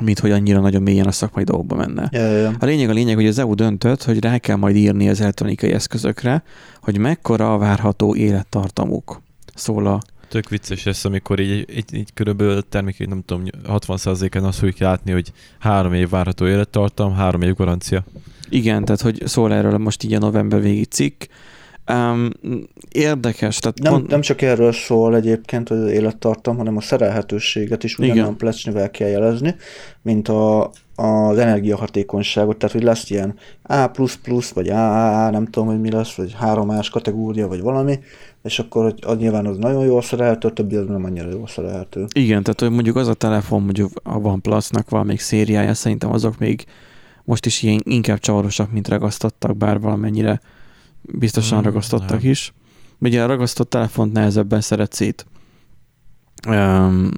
[0.00, 2.08] mint hogy annyira nagyon mélyen a szakmai dolgokba menne.
[2.12, 2.52] Ja, ja.
[2.58, 5.72] A lényeg a lényeg, hogy az EU döntött, hogy rá kell majd írni az elektronikai
[5.72, 6.42] eszközökre,
[6.80, 9.22] hogy mekkora a várható élettartamuk.
[9.54, 14.58] Szól a Tök vicces lesz, amikor így, így, így körülbelül termékek, nem tudom, 60%-án azt
[14.58, 18.04] fogjuk látni, hogy három év várható élettartam, három év garancia.
[18.48, 21.22] Igen, tehát hogy szól erről most így a november végi cikk.
[21.92, 22.30] Um,
[22.92, 23.58] érdekes.
[23.58, 24.10] Tehát nem, pont...
[24.10, 29.54] nem csak erről szól egyébként az élettartam, hanem a szerelhetőséget is ugyanolyan plecsnivel kell jelezni,
[30.02, 33.90] mint a az energiahatékonyságot, tehát hogy lesz ilyen A++,
[34.54, 37.98] vagy AAA, nem tudom, hogy mi lesz, vagy 3-ás kategória, vagy valami,
[38.42, 41.46] és akkor hogy az nyilván az nagyon jól szerelhető, a többi az nem annyira jól
[41.46, 42.06] szerelhető.
[42.12, 46.64] Igen, tehát hogy mondjuk az a telefon, mondjuk a OnePlus-nak valamelyik szériája, szerintem azok még
[47.28, 50.40] most is ilyen inkább csavarosak, mint ragasztottak, bár valamennyire
[51.02, 52.30] biztosan Hmm, ragasztottak nem.
[52.30, 52.52] is.
[52.98, 55.26] Ugye a ragasztott telefont nehezebben szeret szét.
[56.48, 57.10] Um,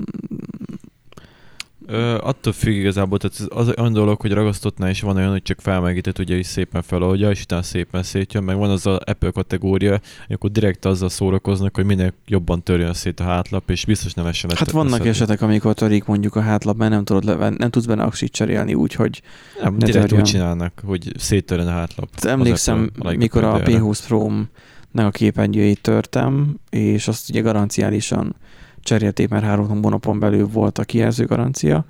[1.91, 5.61] Ö, attól függ igazából, tehát az olyan dolog, hogy ragasztottnál is van olyan, hogy csak
[5.61, 10.01] felmelegített, ugye is szépen feloldja, és utána szépen szétjön, meg van az a Apple kategória,
[10.29, 14.51] akkor direkt azzal szórakoznak, hogy minél jobban törjön szét a hátlap, és biztos nem essen
[14.55, 18.03] hát vannak esetek, amikor törik mondjuk a hátlap, mert nem, tudod leven, nem tudsz benne
[18.03, 19.23] aksit cserélni, úgyhogy
[19.63, 20.21] Nem, ne direkt törjön.
[20.21, 22.09] úgy csinálnak, hogy széttörjön a hátlap.
[22.13, 28.35] Hát emlékszem, Apple mikor a legjobb P20 Pro-nak a képernyőjét törtem, és azt ugye garanciálisan
[28.83, 31.85] cserélték, mert három hónapon belül volt a kijelző garancia.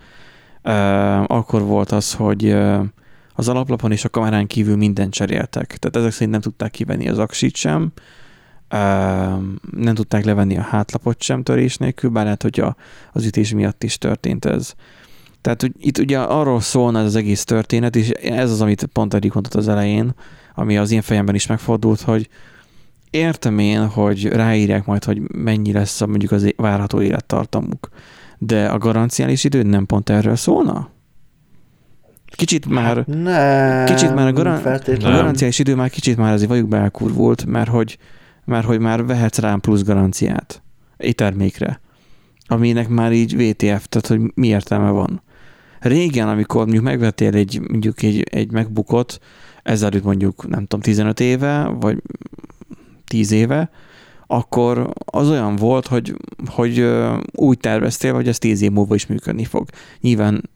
[1.26, 2.57] Akkor volt az, hogy
[3.35, 5.76] az alaplapon és a kamerán kívül mindent cseréltek.
[5.76, 7.92] Tehát ezek szerint nem tudták kivenni az aksit sem,
[9.70, 12.76] nem tudták levenni a hátlapot sem törés nélkül, bár lehet, hogy a,
[13.12, 14.74] az ütés miatt is történt ez.
[15.40, 19.14] Tehát hogy itt ugye arról szólna ez az egész történet, és ez az, amit pont
[19.14, 20.14] Erik mondott az elején,
[20.55, 22.29] ami az én fejemben is megfordult, hogy
[23.11, 27.88] értem én, hogy ráírják majd, hogy mennyi lesz a, mondjuk az várható élettartamuk,
[28.38, 30.88] de a garanciális idő nem pont erről szólna?
[32.25, 36.68] Kicsit már, Nem, kicsit már a, garan- a garanciális idő már kicsit már azért vagyok
[36.68, 37.99] belkurvult, mert hogy,
[38.44, 40.62] mert hogy már vehetsz rám plusz garanciát
[40.96, 41.81] egy termékre,
[42.46, 45.23] aminek már így VTF, tehát hogy mi értelme van.
[45.81, 49.18] Régen, amikor mondjuk megvettél egy, mondjuk egy, egy MacBookot,
[49.62, 52.03] ezelőtt mondjuk, nem tudom, 15 éve, vagy
[53.11, 53.70] 10 éve,
[54.27, 56.14] akkor az olyan volt, hogy,
[56.46, 56.87] hogy
[57.33, 59.68] úgy terveztél, hogy ez 10 év múlva is működni fog.
[60.01, 60.51] Nyilván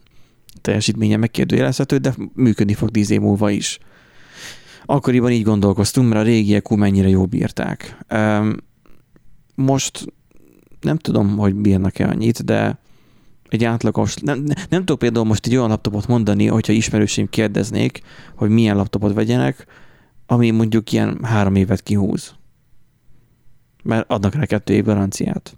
[0.61, 3.79] teljesítménye megkérdőjelezhető, de működni fog 10 év múlva is.
[4.85, 7.99] Akkoriban így gondolkoztunk, mert a régiek ú mennyire jól bírták.
[9.55, 10.07] Most
[10.81, 12.79] nem tudom, hogy bírnak-e annyit, de
[13.49, 18.01] egy átlagos, nem, nem, nem tudok például most egy olyan laptopot mondani, hogyha ismerőseim kérdeznék,
[18.35, 19.67] hogy milyen laptopot vegyenek,
[20.27, 22.35] ami mondjuk ilyen három évet kihúz.
[23.85, 25.57] Mert adnak rá kettő év garanciát.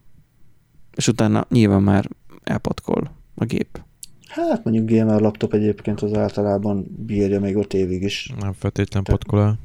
[0.94, 2.08] És utána nyilván már
[2.42, 3.80] elpatkol a gép.
[4.28, 8.32] Hát mondjuk gamer laptop egyébként az általában bírja még 5 évig is.
[8.40, 9.58] Nem feltétlen Te- patkol el.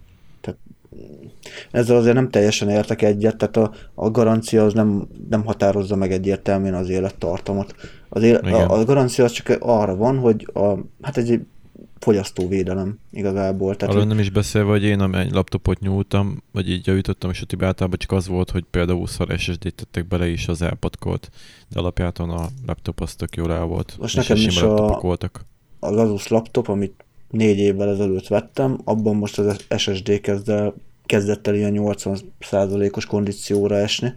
[1.71, 6.11] Ezzel azért nem teljesen értek egyet, tehát a, a garancia az nem, nem határozza meg
[6.11, 7.75] egyértelműen az élettartamot.
[8.09, 8.53] Az él, Igen.
[8.53, 11.39] a, a garancia az csak arra van, hogy a, hát egy
[12.01, 13.75] fogyasztóvédelem igazából.
[13.75, 17.45] Tehát, Arról nem is beszélve, hogy én egy laptopot nyúltam, vagy így javítottam, és a
[17.45, 21.29] Tibi általában csak az volt, hogy például 20 SSD-t tettek bele, és az elpatkolt.
[21.69, 23.95] De alapjáton a laptop az tök jól rá volt.
[23.99, 25.45] Most és nekem is a- voltak.
[25.79, 30.73] az Asus laptop, amit négy évvel ezelőtt vettem, abban most az SSD kezd el,
[31.05, 34.13] kezdett el ilyen 80%-os kondícióra esni.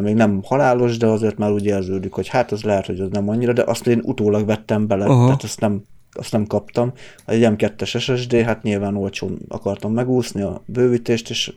[0.00, 3.28] Még nem halálos, de azért már úgy érződik, hogy hát az lehet, hogy az nem
[3.28, 5.24] annyira, de azt én utólag vettem bele, Aha.
[5.24, 6.92] tehát azt nem, azt nem kaptam.
[7.26, 11.52] Egy M2-es SSD, hát nyilván olcsón akartam megúszni a bővítést, és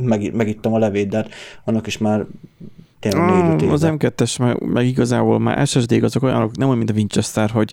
[0.00, 1.30] meg, megittam a levét, de hát
[1.64, 2.26] annak is már
[3.00, 3.96] tényleg négy Ah, az éve.
[3.98, 7.72] M2-es meg, meg igazából már SSD-k azok olyanok, nem olyan, mint a Winchester, hogy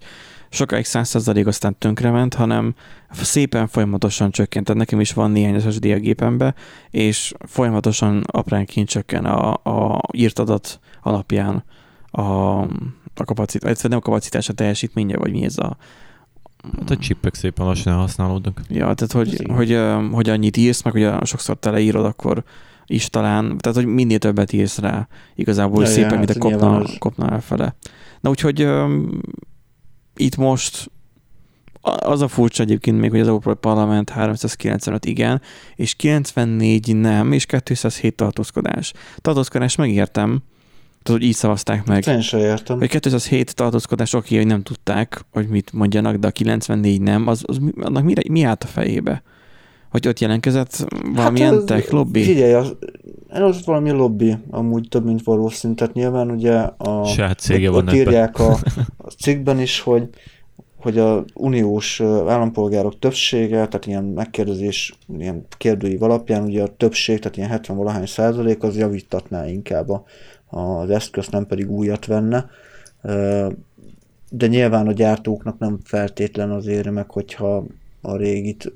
[0.50, 2.76] sokáig 100% aztán tönkrement, hanem
[3.12, 4.66] szépen folyamatosan csökkent.
[4.66, 6.56] Tehát nekem is van néhány SSD a gépembe,
[6.90, 11.64] és folyamatosan apránként csökken a, a írt adat alapján
[12.12, 12.22] a,
[13.20, 15.78] a kapacitás, illetve nem a kapacitás, a teljesítménye, vagy mi ez a...
[16.80, 18.62] Hát a chipek szépen lassan használódnak.
[18.68, 19.80] Ja, tehát hogy, hogy,
[20.12, 22.44] hogy annyit írsz, meg hogy a- sokszor teleírod, akkor
[22.86, 26.34] is talán, tehát hogy minél többet írsz rá, igazából Ja, ja, ja, szépen, mint a
[26.34, 27.76] hát nyilván kopna, az- kopna elfele.
[28.22, 29.20] Na úgyhogy um,
[30.16, 30.92] itt most
[31.82, 35.42] a- az a furcsa egyébként még, hogy az Európai Parlament 395 igen,
[35.76, 38.94] és 94 nem, és 207 tartózkodás.
[39.18, 40.42] Tartózkodás megértem,
[41.04, 42.08] tudod, hogy így szavazták meg.
[42.08, 42.78] Én sem értem.
[42.78, 47.44] Hogy 207 tartózkodás oké, hogy nem tudták, hogy mit mondjanak, de a 94 nem, az,
[47.46, 49.24] az annak mi, mi állt a fejébe?
[49.90, 52.24] Hogy ott jelentkezett valamilyen az- tech lobby?
[52.24, 52.76] Figyelj, az,
[53.30, 55.74] az valami lobby, amúgy több, mint valószínű.
[55.74, 58.02] Tehát nyilván ugye a, Saját cége ott, van ott ebben.
[58.02, 58.52] írják a,
[58.98, 60.10] a cikkben is, hogy
[60.82, 67.38] hogy a uniós állampolgárok többsége, tehát ilyen megkérdezés, ilyen kérdőív alapján, ugye a többség, tehát
[67.38, 70.04] ilyen 70 valahány százalék, az javítatná inkább a,
[70.50, 72.50] az eszközt, nem pedig újat venne.
[74.30, 77.66] De nyilván a gyártóknak nem feltétlen az éri meg, hogyha
[78.02, 78.74] a régit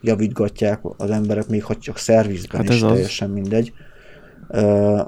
[0.00, 2.92] javítgatják az emberek, még ha csak szervizben Hát hát is ez az.
[2.92, 3.72] teljesen mindegy,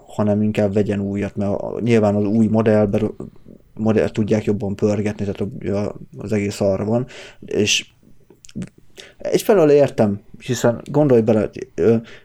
[0.07, 3.11] hanem inkább vegyen újat, mert nyilván az új modellben
[3.75, 5.53] modell tudják jobban pörgetni, tehát
[6.19, 7.07] az egész arra van,
[7.45, 7.87] és
[9.19, 11.51] egyfelől értem, hiszen gondolj bele,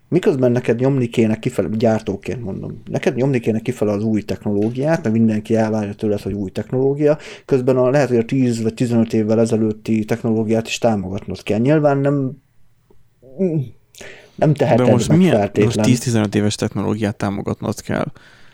[0.08, 5.12] miközben neked nyomni kéne kifele, gyártóként mondom, neked nyomni kéne kifele az új technológiát, meg
[5.12, 9.40] mindenki elvárja tőled, hogy új technológia, közben a, lehet, hogy a 10 vagy 15 évvel
[9.40, 11.60] ezelőtti technológiát is támogatnod kell.
[11.60, 12.32] Nyilván nem
[14.36, 15.90] nem teheted De most meg milyen, feltétlen.
[15.90, 18.06] most 10-15 éves technológiát támogatnod kell.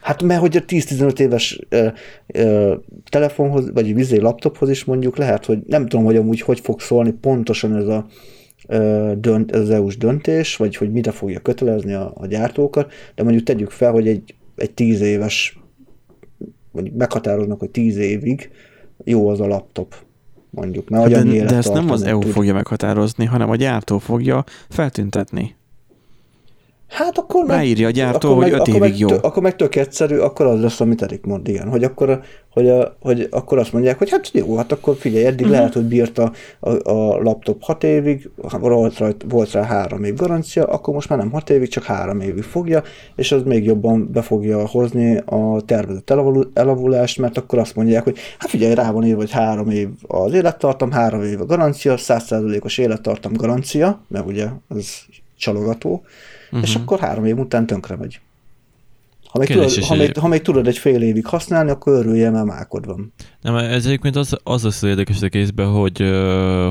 [0.01, 1.87] Hát mert hogy a 10-15 éves ö,
[2.27, 2.75] ö,
[3.09, 7.11] telefonhoz, vagy vizé laptophoz is mondjuk lehet, hogy nem tudom, hogy amúgy hogy fog szólni
[7.11, 8.05] pontosan ez a
[9.17, 13.43] dönt, ez az EU-s döntés, vagy hogy mire fogja kötelezni a, a gyártókat, de mondjuk
[13.43, 15.59] tegyük fel, hogy egy, egy 10 éves,
[16.71, 18.51] vagy meghatároznak, hogy 10 évig
[19.03, 19.95] jó az a laptop,
[20.49, 20.89] mondjuk.
[20.89, 22.31] Mert Hát De, de ezt nem az EU tud.
[22.31, 25.55] fogja meghatározni, hanem a gyártó fogja feltüntetni.
[26.87, 29.07] Hát akkor meg, Ráírja a gyártó, akkor hogy meg, öt évig meg, jó.
[29.07, 32.69] tö- Akkor meg tök egyszerű, akkor az lesz, amit Erik mond, igen, hogy akkor, hogy,
[32.69, 35.57] a, hogy akkor azt mondják, hogy hát jó, hát akkor figyelj, eddig uh-huh.
[35.57, 40.65] lehet, hogy bírta a, a laptop 6 évig, volt rá, volt rá 3 év garancia,
[40.65, 42.83] akkor most már nem 6 évig, csak 3 évig fogja,
[43.15, 48.03] és az még jobban be fogja hozni a tervezett elavul- elavulást, mert akkor azt mondják,
[48.03, 51.95] hogy hát figyelj, rá van írva, hogy 3 év az élettartam, 3 év a garancia,
[51.97, 54.87] 100%-os élettartam garancia, mert ugye ez
[55.37, 56.03] csalogató,
[56.51, 56.61] uh-huh.
[56.61, 58.19] és akkor három év után tönkre megy.
[59.27, 62.29] Ha még, Kérdés tudod, ha, még, ha még tudod egy fél évig használni, akkor örülje,
[62.29, 63.13] mert mákod van.
[63.41, 66.03] Nem, ez egyébként az, az lesz az érdekes a kézben, hogy,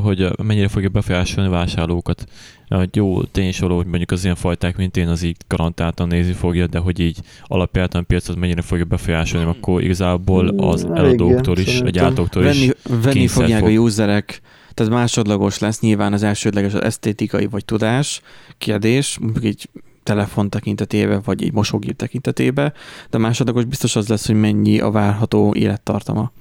[0.02, 2.24] hogy mennyire fogja befolyásolni vásárlókat.
[2.68, 6.08] Hogy jó, tény is való, hogy mondjuk az ilyen fajták, mint én, az így garantáltan
[6.08, 11.58] nézni fogja, de hogy így alapjártan a piacot mennyire fogja befolyásolni, akkor igazából az eladóktól
[11.58, 13.68] is, a gyártóktól is Venni, venni fogják fog.
[13.68, 14.40] a userek,
[14.76, 18.20] tehát másodlagos lesz nyilván az elsődleges az esztétikai vagy tudás
[18.58, 19.68] kérdés, mondjuk egy
[20.02, 22.72] telefon tekintetében, vagy egy mosógép tekintetében,
[23.10, 26.32] de másodlagos biztos az lesz, hogy mennyi a várható élettartama.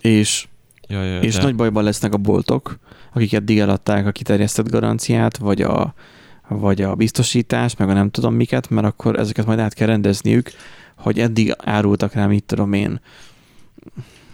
[0.00, 0.46] És,
[0.88, 2.78] Ja, ja, és de- nagy bajban lesznek a boltok,
[3.12, 5.94] akik eddig eladták a kiterjesztett garanciát, vagy a,
[6.48, 10.50] vagy a biztosítást, meg a nem tudom miket, mert akkor ezeket majd át kell rendezniük,
[10.96, 13.00] hogy eddig árultak rá, mit tudom én,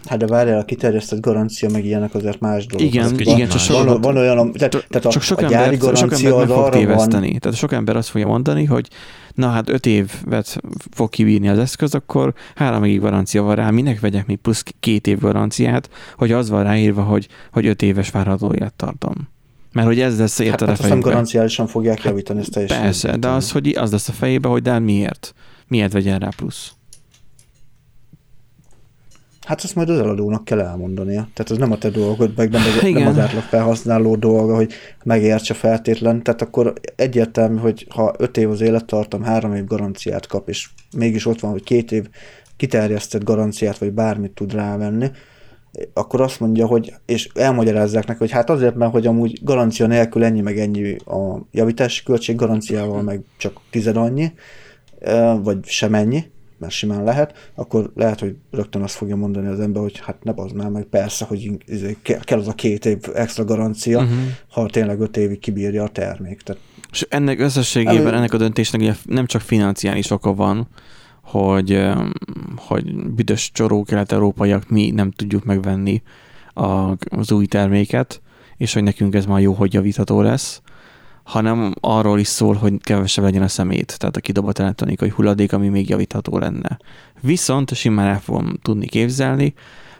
[0.05, 2.87] Hát de várjál, a kiterjesztett garancia, meg ilyenek azért más dolog.
[2.87, 5.75] Igen, Az igen, csak van, van olyan, tehát, tehát a, csak sok a ember, gyári
[5.75, 7.39] sok garancia ember az meg fog arra van, téveszteni.
[7.39, 8.87] Tehát sok ember azt fogja mondani, hogy
[9.33, 13.99] na hát öt évet fog kibírni az eszköz, akkor három évig garancia van rá, minek
[13.99, 18.53] vegyek még plusz két év garanciát, hogy az van ráírva, hogy, hogy öt éves várható
[18.53, 19.29] élettartam.
[19.71, 21.09] Mert hogy ez lesz hát, érted hát a nem fejükbe.
[21.09, 22.81] garanciálisan fogják javítani, ezt teljesen.
[22.81, 25.33] Persze, de az, hogy az lesz a fejébe, hogy de hát miért?
[25.67, 26.71] Miért vegyen rá plusz?
[29.49, 31.27] Hát ezt majd az eladónak kell elmondania.
[31.33, 34.73] Tehát ez nem a te dolgod, meg nem, az, nem az átlag felhasználó dolga, hogy
[35.03, 36.23] megértse feltétlen.
[36.23, 41.25] Tehát akkor egyértelmű, hogy ha öt év az élettartam, három év garanciát kap, és mégis
[41.25, 42.07] ott van, hogy két év
[42.57, 45.11] kiterjesztett garanciát, vagy bármit tud rávenni,
[45.93, 50.23] akkor azt mondja, hogy, és elmagyarázzák neki, hogy hát azért, mert hogy amúgy garancia nélkül
[50.23, 54.31] ennyi meg ennyi a javítási költség, garanciával meg csak tized annyi,
[55.43, 56.23] vagy sem ennyi,
[56.59, 60.31] mert simán lehet, akkor lehet, hogy rögtön azt fogja mondani az ember, hogy hát ne
[60.31, 64.17] bazd már meg, persze, hogy izé, ke- kell az a két év extra garancia, uh-huh.
[64.49, 66.41] ha tényleg öt évig kibírja a termék.
[66.41, 70.67] Tehát És ennek összességében, Elő- ennek a döntésnek ugye nem csak financiális oka van,
[71.21, 71.83] hogy,
[72.55, 76.01] hogy büdös csoró kelet-európaiak mi nem tudjuk megvenni
[77.09, 78.21] az új terméket,
[78.57, 80.61] és hogy nekünk ez már jó, hogy javítható lesz,
[81.29, 85.67] hanem arról is szól, hogy kevesebb legyen a szemét, tehát a kidobott elektronikai hulladék, ami
[85.67, 86.79] még javítható lenne.
[87.21, 89.53] Viszont simán el fogom tudni képzelni,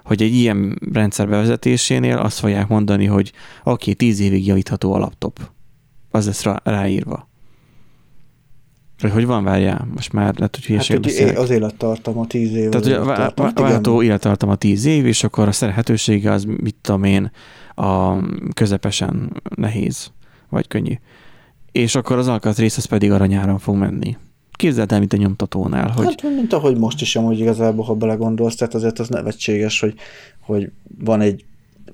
[0.04, 3.32] hogy egy ilyen rendszer bevezetésénél azt fogják mondani, hogy
[3.64, 5.40] oké, okay, 10 évig javítható a laptop.
[6.12, 7.30] Az lesz rá, ráírva.
[9.02, 11.38] Vagy hogy van, várjál, most már lehet, hogy hát hülyeség hogy beszélek.
[11.40, 13.46] az élettartam, a tíz év Tehát hogy a vá- élettartam.
[13.46, 13.64] vá- Igen.
[13.64, 17.32] várható élettartam a 10 év, és akkor a szerhetősége az, mit tudom én,
[17.76, 18.16] a
[18.54, 20.12] közepesen nehéz,
[20.50, 20.94] vagy könnyű.
[21.82, 24.18] És akkor az alkatrész az pedig aranyáron fog menni.
[24.52, 28.56] Képzeld el, mint a nyomtatónál, hogy Hát, mint ahogy most is amúgy igazából, ha belegondolsz,
[28.56, 29.94] tehát azért az nevetséges, hogy,
[30.40, 31.46] hogy van egy,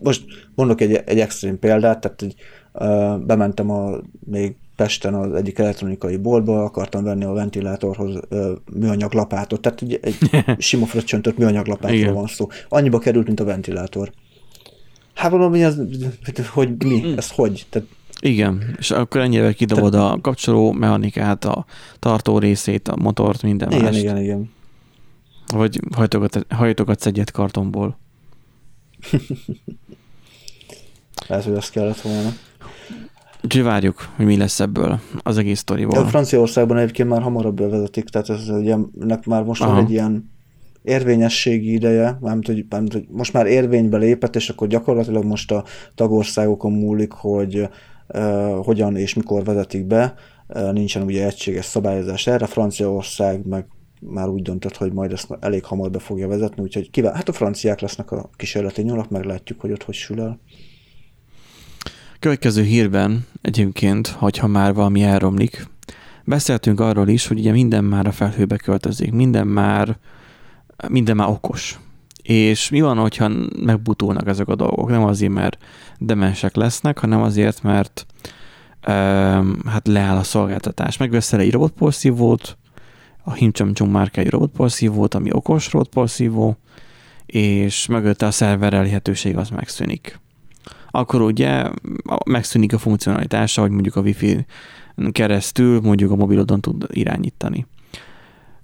[0.01, 0.23] most
[0.55, 2.35] mondok egy, egy extrém példát, tehát hogy
[2.73, 3.91] uh, bementem a,
[4.25, 8.47] még Pesten az egyik elektronikai boltba, akartam venni a ventilátorhoz uh,
[8.79, 10.17] műanyag lapátot, tehát egy, egy
[10.57, 11.79] sima fröccsöntött műanyag Igen.
[11.81, 12.47] lapátról van szó.
[12.69, 14.11] Annyiba került, mint a ventilátor.
[15.13, 15.81] Hát valami az,
[16.53, 17.65] hogy mi, ez hogy?
[17.69, 17.87] Tehát
[18.21, 21.65] igen, és akkor ennyire kidobod a kapcsoló mechanikát, a
[21.99, 23.99] tartó részét, a motort, minden igen, mást.
[23.99, 24.49] igen, igen.
[25.53, 27.97] Vagy hajtogat, hajtogatsz egyet kartonból.
[31.27, 32.29] Lehet, hogy azt kellett volna.
[33.43, 35.97] Úgyhogy várjuk, hogy mi lesz ebből az egész sztoriból.
[35.97, 39.79] A Franciaországban egyébként már hamarabb bevezetik, tehát ez ugye, ennek már most van Aha.
[39.79, 40.33] egy ilyen
[40.81, 45.63] érvényességi ideje, mármint hogy, mármint, hogy most már érvénybe lépett, és akkor gyakorlatilag most a
[45.95, 47.69] tagországokon múlik, hogy
[48.63, 50.13] hogyan és mikor vezetik be,
[50.71, 53.65] nincsen ugye egységes szabályozás erre, Franciaország meg
[53.99, 57.33] már úgy döntött, hogy majd ezt elég hamar be fogja vezetni, úgyhogy kíván, hát a
[57.33, 60.39] franciák lesznek a kísérleti nyulak, meglátjuk, hogy ott hogy sül el.
[62.19, 65.67] Következő hírben egyébként, hogyha már valami elromlik,
[66.23, 69.97] beszéltünk arról is, hogy ugye minden már a felhőbe költözik, minden már,
[70.87, 71.79] minden már okos.
[72.25, 74.89] És mi van, hogyha megbutulnak ezek a dolgok?
[74.89, 75.57] Nem azért, mert
[75.97, 78.05] demensek lesznek, hanem azért, mert
[78.87, 80.97] um, hát leáll a szolgáltatás.
[80.97, 82.57] Megveszel egy robotporszívót,
[83.23, 86.57] a Himchamchung márkájú robotporszívót, ami okos robotporszívó,
[87.25, 90.19] és mögötte a szerver elérhetőség az megszűnik.
[90.91, 91.69] Akkor ugye
[92.25, 94.45] megszűnik a funkcionalitása, hogy mondjuk a Wi-Fi
[95.11, 97.65] keresztül mondjuk a mobilodon tud irányítani.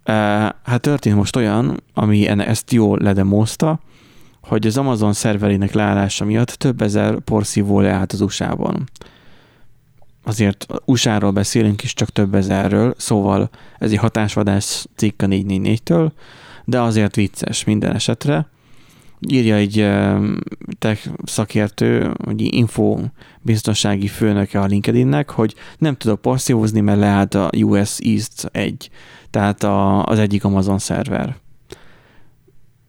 [0.03, 3.79] Hát történt most olyan, ami ezt jól ledemózta,
[4.41, 8.89] hogy az Amazon szerverének leállása miatt több ezer porszívó leállt az USA-ban.
[10.23, 16.11] Azért USA-ról beszélünk is csak több ezerről, szóval ez egy hatásvadás cikk a 444-től,
[16.65, 18.47] de azért vicces minden esetre.
[19.27, 19.89] Írja egy
[20.79, 22.99] tech szakértő, egy info
[23.41, 28.89] biztonsági főnöke a LinkedInnek, hogy nem tudok porszívózni, mert leállt a US East 1,
[29.29, 31.35] tehát a, az egyik Amazon szerver.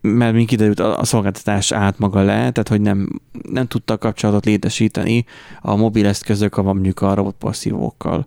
[0.00, 5.24] Mert mint kiderült, a szolgáltatás állt maga le, tehát hogy nem, nem tudtak kapcsolatot létesíteni
[5.60, 8.26] a mobil eszközök, a mondjuk a robotporszívókkal.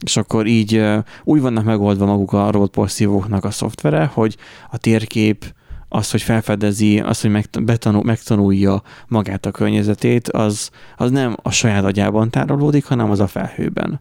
[0.00, 0.84] És akkor így
[1.24, 4.36] úgy vannak megoldva maguk a robotporszívóknak a szoftvere, hogy
[4.70, 5.56] a térkép
[5.88, 11.84] az, hogy felfedezi, az, hogy megtanul, megtanulja magát a környezetét, az, az nem a saját
[11.84, 14.00] agyában tárolódik, hanem az a felhőben.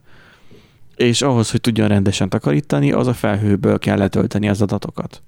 [0.95, 5.21] És ahhoz, hogy tudjon rendesen takarítani, az a felhőből kell letölteni az adatokat.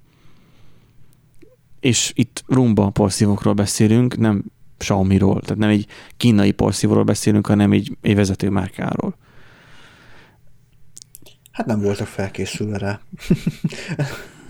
[1.80, 4.44] És itt rumba porszívókról beszélünk, nem
[4.76, 9.16] Xiaomi-ról, tehát nem egy kínai porszívóról beszélünk, hanem egy, egy vezető márkáról.
[11.50, 13.00] Hát nem voltak felkészülve rá.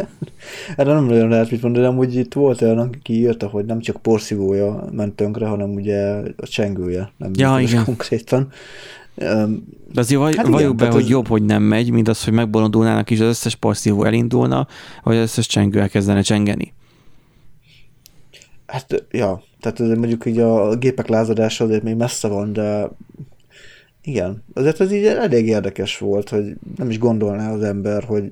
[0.77, 3.81] Erre nem nagyon lehet mit mondani, de amúgy itt volt olyan, aki írta, hogy nem
[3.81, 6.01] csak porszívója ment tönkre, hanem ugye
[6.37, 7.85] a csengője nem ja, igen.
[7.85, 8.49] konkrétan.
[9.93, 11.09] De azért vaj, hát valljuk be, hogy az...
[11.09, 14.67] jobb, hogy nem megy, mint az, hogy megbolondulnának és az összes porszívó elindulna,
[15.03, 16.73] vagy az összes csengő elkezdene csengeni.
[18.67, 22.91] Hát, ja, tehát ez mondjuk így a gépek lázadása azért még messze van, de
[24.03, 28.25] igen, azért ez így elég érdekes volt, hogy nem is gondolná az ember, hogy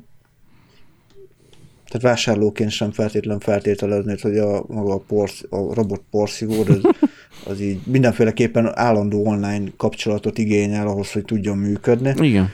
[1.88, 6.80] tehát vásárlóként sem feltétlen feltételeznéd, hogy a maga a, porsz, a robot porszívó, az,
[7.50, 12.14] az így mindenféleképpen állandó online kapcsolatot igényel ahhoz, hogy tudjon működni.
[12.26, 12.50] Igen.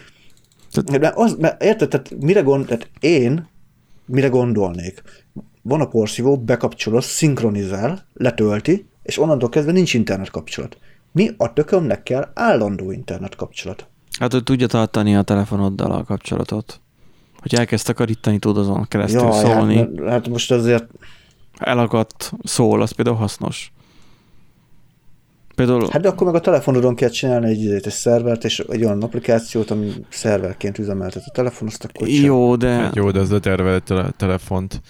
[0.72, 1.00] Tehát...
[1.00, 3.48] Mert az, mert érted, tehát mire gond, tehát én
[4.06, 5.02] mire gondolnék?
[5.62, 10.78] Van a porszívó, bekapcsolod, szinkronizál, letölti, és onnantól kezdve nincs internet kapcsolat.
[11.12, 13.86] Mi a tökömnek kell állandó internet kapcsolat?
[14.18, 16.80] Hát, hogy tudja tartani a telefonoddal a kapcsolatot
[17.44, 19.76] hogy elkezd takarítani, tud azon keresztül Jaj, hát szólni.
[19.76, 20.86] Hát, hát most azért...
[21.58, 23.72] Elakadt szól, az például hasznos.
[25.54, 25.88] Például...
[25.90, 29.70] Hát de akkor meg a telefonodon kell csinálni egy, egy szervert, és egy olyan applikációt,
[29.70, 32.68] ami szerverként üzemeltet a telefon, azt akkor Jó, de...
[32.68, 34.80] Hát jó, de az letervelt a telefont.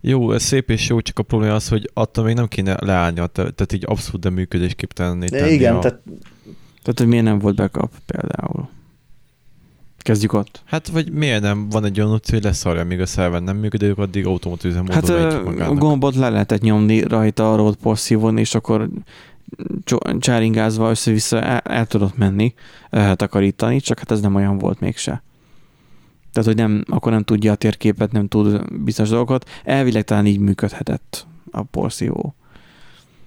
[0.00, 3.22] Jó, ez szép és jó, csak a probléma az, hogy attól még nem kéne leállni,
[3.32, 5.52] tehát így abszolút de működésképtelenné tenni.
[5.52, 5.78] Igen, a...
[5.78, 6.00] tehát...
[6.82, 8.68] Tehát, hogy miért nem volt backup például?
[10.04, 10.62] Kezdjük ott.
[10.64, 13.98] Hát, vagy miért nem van egy olyan opció, hogy leszarja, míg a szerver nem működik,
[13.98, 15.08] addig automat üzemmódon Hát
[15.68, 18.88] a gombot le lehetett nyomni rajta a road porszívon, és akkor
[20.18, 22.54] csáringázva össze-vissza el, el tudott menni,
[23.14, 25.22] takarítani, csak hát ez nem olyan volt mégse.
[26.32, 29.48] Tehát, hogy nem, akkor nem tudja a térképet, nem tud bizonyos dolgokat.
[29.64, 32.34] Elvileg talán így működhetett a porszívó.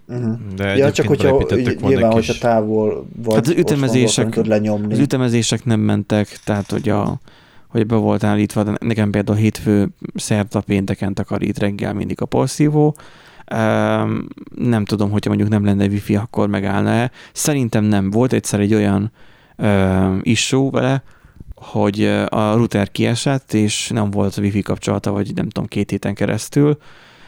[0.08, 0.38] Uh-huh.
[0.56, 1.46] De ja, csak hogyha
[1.82, 4.93] nyilván, hogyha távol vagy hát az ütemezések, van, lenyomni.
[4.93, 7.20] Az ütemezések nem mentek, tehát hogy, a,
[7.67, 12.96] hogy be volt állítva, de nekem például hétfő, szerda, pénteken takarít reggel mindig a porszívó.
[13.56, 17.12] Um, nem tudom, hogyha mondjuk nem lenne wifi, akkor megállna-e.
[17.34, 18.12] Szerintem nem.
[18.12, 19.12] Volt egyszer egy olyan
[19.58, 21.04] um, issue vele,
[21.56, 26.77] hogy a router kiesett, és nem volt wifi kapcsolata, vagy nem tudom, két héten keresztül,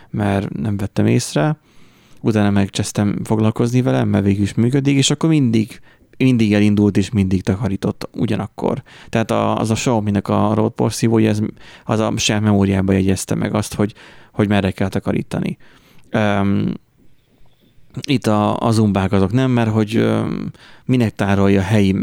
[0.09, 1.57] mert nem vettem észre
[2.19, 5.79] utána megcsesztem foglalkozni vele, mert végül is működik, és akkor mindig
[6.17, 8.83] mindig elindult és mindig takarított ugyanakkor.
[9.09, 11.39] Tehát a, az a Xiaomi-nek a road porszívója, ez,
[11.85, 13.93] az a saját memóriába jegyezte meg azt, hogy,
[14.31, 15.57] hogy merre kell takarítani.
[16.13, 16.73] Um,
[18.07, 20.51] itt a, a zumbák azok nem, mert hogy um,
[20.85, 21.95] minek tárolja helyi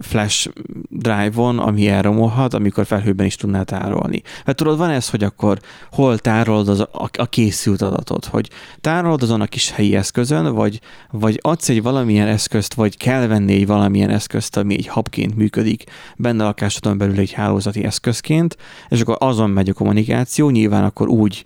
[0.00, 0.48] flash
[0.88, 4.22] drive-on, ami elromolhat, amikor felhőben is tudná tárolni.
[4.44, 5.58] Hát tudod, van ez, hogy akkor
[5.90, 10.80] hol tárolod az, a, a készült adatot, hogy tárolod azon a kis helyi eszközön, vagy,
[11.10, 15.84] vagy adsz egy valamilyen eszközt, vagy kell venni egy valamilyen eszközt, ami egy hubként működik
[16.16, 18.56] benne a lakásodon belül egy hálózati eszközként,
[18.88, 21.44] és akkor azon megy a kommunikáció, nyilván akkor úgy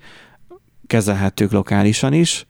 [0.86, 2.46] kezelhetők lokálisan is,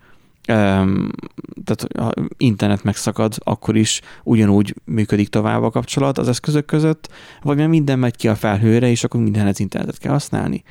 [0.47, 7.09] tehát ha internet megszakad, akkor is ugyanúgy működik tovább a kapcsolat az eszközök között,
[7.43, 10.63] vagy mert minden megy ki a felhőre, és akkor mindenhez internetet kell használni.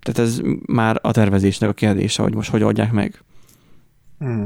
[0.00, 3.22] Tehát ez már a tervezésnek a kérdése, hogy most hogy oldják meg.
[4.24, 4.44] Mm.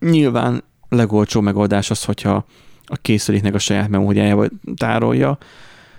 [0.00, 2.44] Nyilván legolcsó megoldás az, hogyha
[2.84, 5.38] a készüléknek a saját memóriájába tárolja,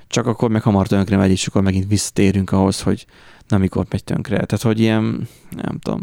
[0.08, 3.06] csak akkor meg hamar tönkre megy, és akkor megint visszatérünk ahhoz, hogy
[3.48, 4.46] na mikor megy tönkre.
[4.46, 6.02] Tehát, hogy ilyen, nem tudom.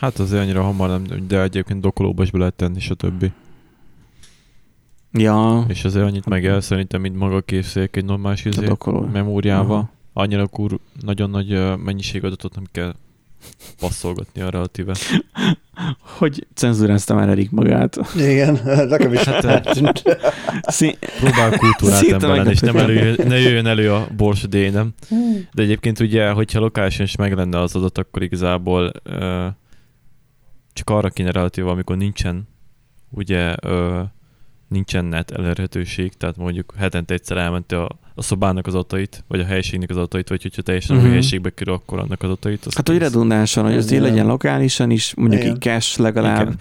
[0.00, 3.30] Hát azért annyira hamar nem, de egyébként dokolóba is be lehet tenni, stb.
[5.12, 8.68] Ja, És azért annyit meg el szerintem, mint maga a készülék egy normális izé,
[9.12, 9.76] memóriával.
[9.76, 9.90] Aha.
[10.12, 12.94] Annyira kur, nagyon nagy mennyiség adatot nem kell
[13.80, 14.94] passzolgatni a relatíve.
[16.18, 17.98] Hogy cenzúrázta már Erik magát.
[18.16, 20.02] Igen, nekem is Hát, eltűnt.
[20.62, 24.92] Szí- Próbál kultúrát Szinte ember lenni, és nem elő, ne jöjjön elő a borsodé, nem?
[25.52, 29.46] De egyébként ugye, hogyha lokálisan is meg lenne az adat, akkor igazából ö,
[30.72, 32.48] csak arra kéne relatív, amikor nincsen
[33.10, 34.02] ugye ö,
[34.68, 39.44] nincsen net elérhetőség, tehát mondjuk hetente egyszer elmenti a, a szobának az adatait, vagy a
[39.44, 41.04] helyiségnek az adatait, vagy hogyha teljesen Mhm.
[41.04, 41.16] uh-huh.
[41.16, 42.66] új helységbe kerül, akkor annak az adatait.
[42.74, 44.02] Hát, hogy redundánsan, hogy az Igen.
[44.02, 45.52] legyen lokálisan is, mondjuk Igen.
[45.54, 46.40] egy cache legalább.
[46.40, 46.58] Igen.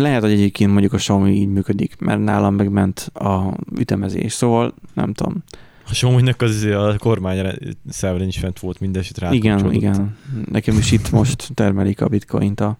[0.00, 5.12] Lehet, hogy egyébként mondjuk a Xiaomi így működik, mert nálam megment a ütemezés, szóval nem
[5.12, 5.44] tudom.
[5.86, 7.58] A Xiaomi-nek az izé a kormány
[7.88, 10.16] szerveren is fent volt, mindenesit rá igen, igen.
[10.50, 12.78] Nekem is itt most termelik a bitcoint a,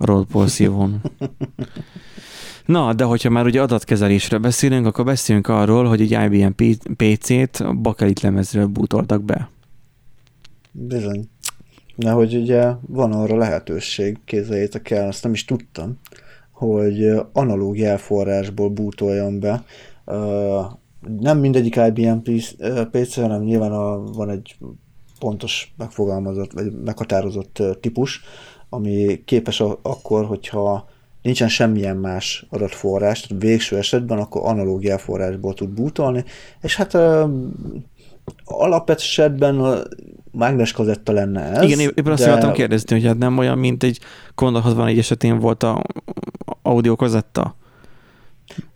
[0.00, 1.00] a roadball szívón.
[2.66, 6.50] Na, de hogyha már ugye adatkezelésről beszélünk, akkor beszéljünk arról, hogy egy IBM
[6.96, 9.50] PC-t bakelit lemezről bútoltak be.
[10.72, 11.28] Bizony.
[11.96, 15.98] De hogy ugye van arra lehetőség, képzeljétek el, azt nem is tudtam,
[16.50, 19.64] hogy analóg jelforrásból bútoljon be.
[21.20, 22.18] Nem mindegyik IBM
[22.90, 24.56] PC, hanem nyilván a, van egy
[25.18, 28.20] pontos megfogalmazott, vagy meghatározott típus,
[28.70, 30.88] ami képes a, akkor, hogyha
[31.22, 36.24] nincsen semmilyen más adatforrás, tehát végső esetben akkor analóg jelforrásból tud bútolni,
[36.62, 37.24] és hát ö,
[38.44, 39.78] alapesetben a
[40.32, 41.62] mágnes kazetta lenne ez.
[41.62, 43.98] Igen, épp azt akartam kérdezni, hogy hát nem olyan, mint egy
[44.34, 45.82] Commodore 64 esetén volt a
[46.62, 47.58] audio kazetta.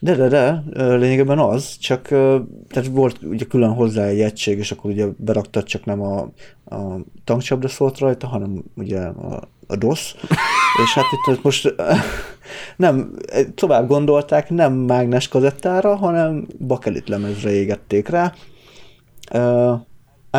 [0.00, 0.62] De, de, de,
[0.96, 2.02] lényegében az, csak
[2.68, 6.18] tehát volt ugye külön hozzá egy egység, és akkor ugye beraktad csak nem a,
[6.64, 10.14] a tankcsapda szólt rajta, hanem ugye a, a DOS,
[10.84, 11.74] és hát itt most
[12.76, 13.16] nem,
[13.54, 18.32] tovább gondolták, nem mágnes kazettára, hanem bakelit lemezre égették rá.
[19.34, 19.80] Uh,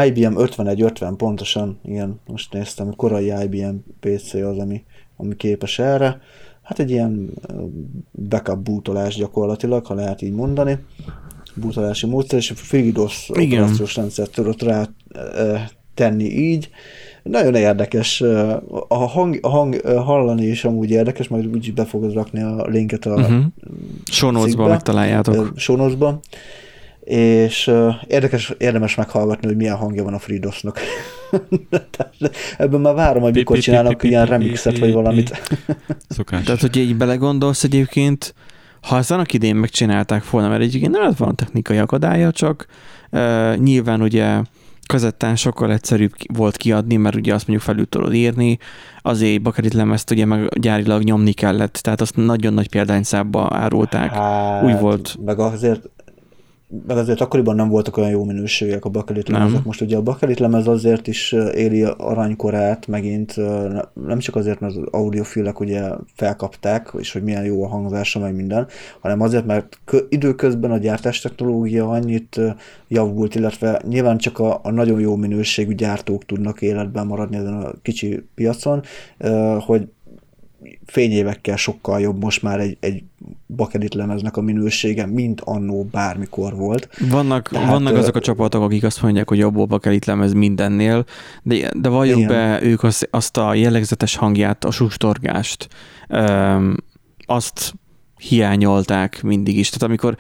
[0.06, 4.84] IBM 5150 pontosan, igen, most néztem, korai IBM PC az, ami,
[5.18, 6.22] ami képes erre.
[6.62, 7.64] Hát egy ilyen ö,
[8.30, 10.78] backup bootolás gyakorlatilag, ha lehet így mondani.
[11.56, 15.56] Bootolási módszer, és a FreeDOS operációs rendszert tudott rá ö,
[15.94, 16.70] tenni így.
[17.30, 18.22] Nagyon érdekes.
[18.88, 23.06] A hang, a hang hallani is amúgy érdekes, majd úgyis be fogod rakni a linket
[23.06, 24.32] a Uh-huh.
[24.32, 25.68] Notes-ban cikkbe, megtaláljátok.
[25.68, 26.20] notes-ban.
[27.04, 27.72] És
[28.08, 30.80] érdekes, érdemes meghallgatni, hogy milyen hangja van a FreeDOS-nak.
[31.70, 32.16] Tehát
[32.58, 35.42] Ebben már várom, hogy mikor csinálnak ilyen remixet, vagy valamit.
[36.08, 36.44] Szokás.
[36.44, 38.34] Tehát, hogy így belegondolsz egyébként,
[38.82, 42.66] ha ezt annak idén megcsinálták volna, mert egyébként nem lett volna technikai akadálya, csak
[43.12, 44.42] uh, nyilván ugye
[44.88, 48.58] kazettán sokkal egyszerűbb volt kiadni, mert ugye azt mondjuk felül tudod írni,
[49.02, 54.14] azért bakelit lemezt ugye meg gyárilag nyomni kellett, tehát azt nagyon nagy példányszámba árulták.
[54.14, 55.18] Hát, Úgy volt.
[55.26, 55.90] Meg azért,
[56.88, 59.64] meg azért akkoriban nem voltak olyan jó minőségek a bakelit lemezek.
[59.64, 63.36] Most ugye a bakelit lemez azért is éli aranykorát, megint
[64.06, 65.82] nem csak azért, mert az audiofilek ugye
[66.16, 68.68] felkapták, és hogy milyen jó a hangzása, meg minden,
[69.00, 72.40] hanem azért, mert kö- időközben a gyártás technológia annyit
[72.88, 77.72] javult, illetve nyilván csak a, a nagyon jó minőségű gyártók tudnak életben maradni ezen a
[77.82, 78.82] kicsi piacon,
[79.60, 79.88] hogy
[80.86, 83.04] fényévekkel sokkal jobb most már egy, egy
[83.48, 86.90] bakelit lemeznek a minősége, mint annó bármikor volt.
[87.10, 91.06] Vannak, Tehát, vannak azok a csapatok, akik azt mondják, hogy jobb a bakelit lemez mindennél,
[91.44, 95.68] de, de valljuk be, ők az, azt a jellegzetes hangját, a sustorgást,
[96.08, 96.78] öm,
[97.26, 97.74] azt
[98.18, 99.70] hiányolták mindig is.
[99.70, 100.18] Tehát amikor,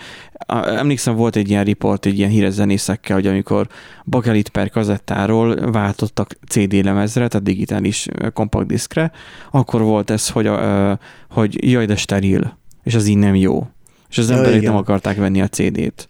[0.77, 3.67] emlékszem, volt egy ilyen riport, egy ilyen híres zenészekkel, hogy amikor
[4.05, 9.11] bakelit per kazettáról váltottak CD lemezre, tehát digitális ö, compact diskre,
[9.51, 13.67] akkor volt ez, hogy, a, hogy jaj, de steril, és az így nem jó.
[14.09, 14.71] És És az Ja, emberek igen.
[14.71, 16.09] nem akarták venni a CD-t.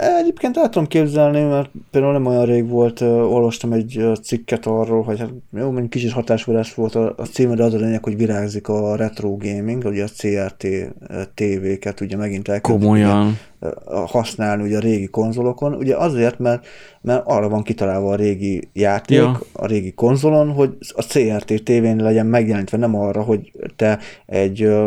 [0.00, 5.02] Egyébként el tudom képzelni, mert például nem olyan rég volt, uh, olvastam egy cikket arról,
[5.02, 8.16] hogy hát jó, mondjuk kicsit hatásvarás volt a, a címe, de az a lényeg, hogy
[8.16, 13.38] virágzik a retro gaming, ugye a CRT uh, TV-ket ugye megint elkezdik Komolyan.
[14.06, 16.66] Használni ugye a régi konzolokon, ugye azért, mert,
[17.00, 19.40] mert arra van kitalálva a régi játék, Ja.
[19.52, 24.86] a régi konzolon, hogy a CRT TV-n legyen megjelenítve, nem arra, hogy te egy uh,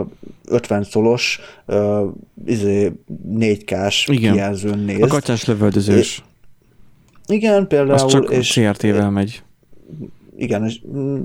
[0.49, 2.01] 50 szolos uh,
[2.45, 2.91] izé,
[3.37, 4.31] 4K-s Igen.
[4.31, 5.01] kijelzőn nézd.
[5.01, 6.23] A katyás lövöldözős.
[7.27, 9.43] Igen, például, Az csak és CRT-vel megy.
[10.37, 11.21] igen, és, mm,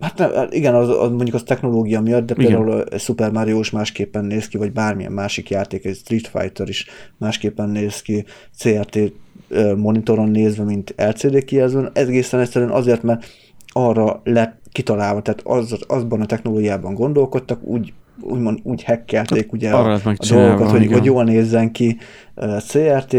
[0.00, 2.46] hát nem, hát igen, az, az mondjuk az technológia miatt, de Igen.
[2.46, 6.68] például a Super Mario is másképpen néz ki, vagy bármilyen másik játék, egy Street Fighter
[6.68, 6.86] is
[7.16, 8.24] másképpen néz ki,
[8.58, 8.98] CRT
[9.76, 13.26] monitoron nézve, mint LCD kijelzőn, ez egészen egyszerűen azért, mert
[13.68, 19.92] arra lett kitalálva, tehát az, azban a technológiában gondolkodtak, úgy úgymond úgy hackelték ugye a,
[19.92, 20.92] a dolgokat, hogy, igen.
[20.92, 21.96] hogy jól nézzen ki
[22.68, 23.16] CRT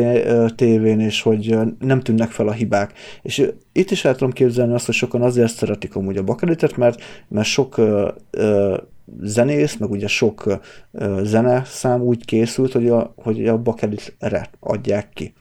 [0.56, 2.94] tévén, és hogy nem tűnnek fel a hibák.
[3.22, 7.02] És itt is el tudom képzelni azt, hogy sokan azért szeretik amúgy a bakelitet, mert,
[7.28, 7.82] mert sok
[9.22, 10.60] zenész, meg ugye sok
[11.22, 15.34] zeneszám úgy készült, hogy a, hogy a bakelitre adják ki.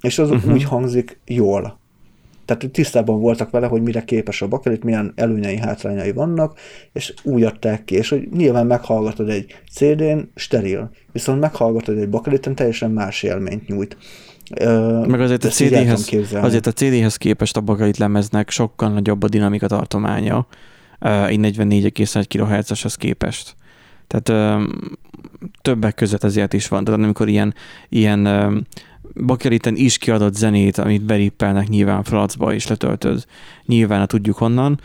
[0.00, 0.52] És az uh-huh.
[0.52, 1.82] úgy hangzik jól.
[2.44, 6.58] Tehát tisztában voltak vele, hogy mire képes a bakelit, milyen előnyei, hátrányai vannak,
[6.92, 12.54] és úgy adták ki, és hogy nyilván meghallgatod egy CD-n, steril, viszont meghallgatod egy bakeliten,
[12.54, 13.96] teljesen más élményt nyújt.
[14.60, 19.28] Ö, Meg azért a CD-hez, azért a CD-hez képest a bakalit lemeznek sokkal nagyobb a
[19.28, 20.46] dinamika tartománya,
[21.00, 23.54] egy 44,1 kHz-eshez képest.
[24.06, 24.58] Tehát
[25.62, 26.84] többek között ezért is van.
[26.84, 27.54] Tehát amikor ilyen,
[27.88, 28.26] ilyen
[29.14, 33.24] bakeliten is kiadott zenét, amit berippelnek nyilván fracba és letöltöd,
[33.64, 34.80] nyilván tudjuk honnan,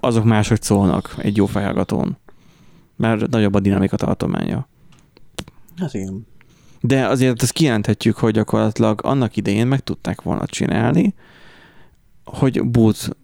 [0.00, 2.16] azok máshogy szólnak egy jó fejhallgatón.
[2.96, 4.68] Mert nagyobb a dinamika tartománya.
[5.76, 6.26] Hát igen.
[6.80, 11.14] De azért ezt kijelenthetjük, hogy gyakorlatilag annak idején meg tudták volna csinálni,
[12.24, 13.16] hogy boot,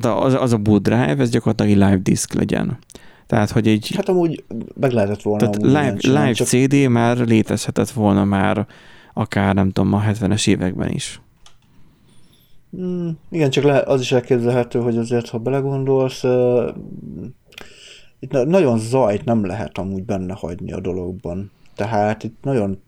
[0.00, 2.78] az, az a boot drive, ez gyakorlatilag egy live disk legyen.
[3.26, 4.44] Tehát, hogy egy Hát amúgy
[4.80, 8.66] meg lehetett volna tehát live, live csak CD már létezhetett volna már
[9.12, 11.20] akár nem tudom, a 70-es években is.
[12.76, 16.68] Mm, igen, csak le, az is elképzelhető, hogy azért, ha belegondolsz, uh,
[18.20, 21.50] itt na- nagyon zajt nem lehet amúgy benne hagyni a dologban.
[21.74, 22.78] Tehát itt nagyon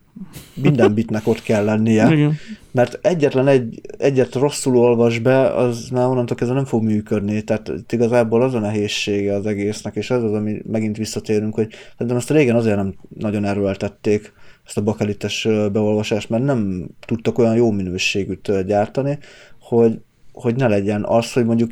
[0.55, 2.33] minden bitnek ott kell lennie,
[2.71, 7.69] mert egyetlen egy, egyet rosszul olvas be, az már onnantól kezdve nem fog működni, tehát
[7.69, 12.17] itt igazából az a nehézsége az egésznek, és ez az, ami megint visszatérünk, hogy szerintem
[12.17, 14.33] ezt régen azért nem nagyon erőltették,
[14.67, 19.19] ezt a bakelites beolvasást, mert nem tudtak olyan jó minőségűt gyártani,
[19.61, 20.01] hogy,
[20.33, 21.71] hogy ne legyen az, hogy mondjuk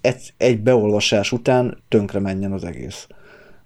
[0.00, 3.06] egy, egy beolvasás után tönkre menjen az egész.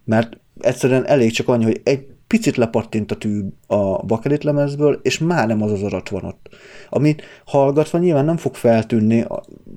[0.05, 5.19] Mert egyszerűen elég csak annyi, hogy egy picit lepattint a tű a bakelit lemezből, és
[5.19, 6.49] már nem az az adat van ott.
[6.91, 9.25] Amit hallgatva nyilván nem fog feltűnni,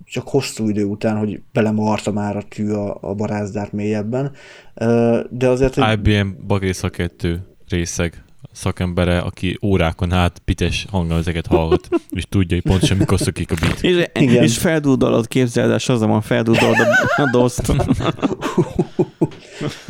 [0.06, 4.32] csak hosszú idő után, hogy belemarta már a tű a, a barázdát mélyebben,
[5.30, 11.87] de azért, hogy IBM Bagri szakértő részeg szakembere, aki órákon át pites hanggal ezeket hallgat,
[12.09, 13.83] és tudja, hogy pontosan mikor szökik a beat.
[13.83, 14.43] És, Igen.
[14.43, 17.73] és feldúdolod, képzeld el, Shazamon feldúdolod a, a dozt.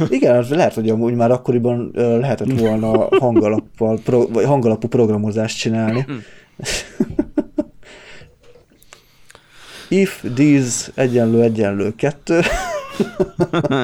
[0.10, 6.06] Igen, az lehet, hogy amúgy már akkoriban lehetett volna hangalappal, pro, vagy hangalapú programozást csinálni.
[9.90, 12.40] If these egyenlő egyenlő kettő.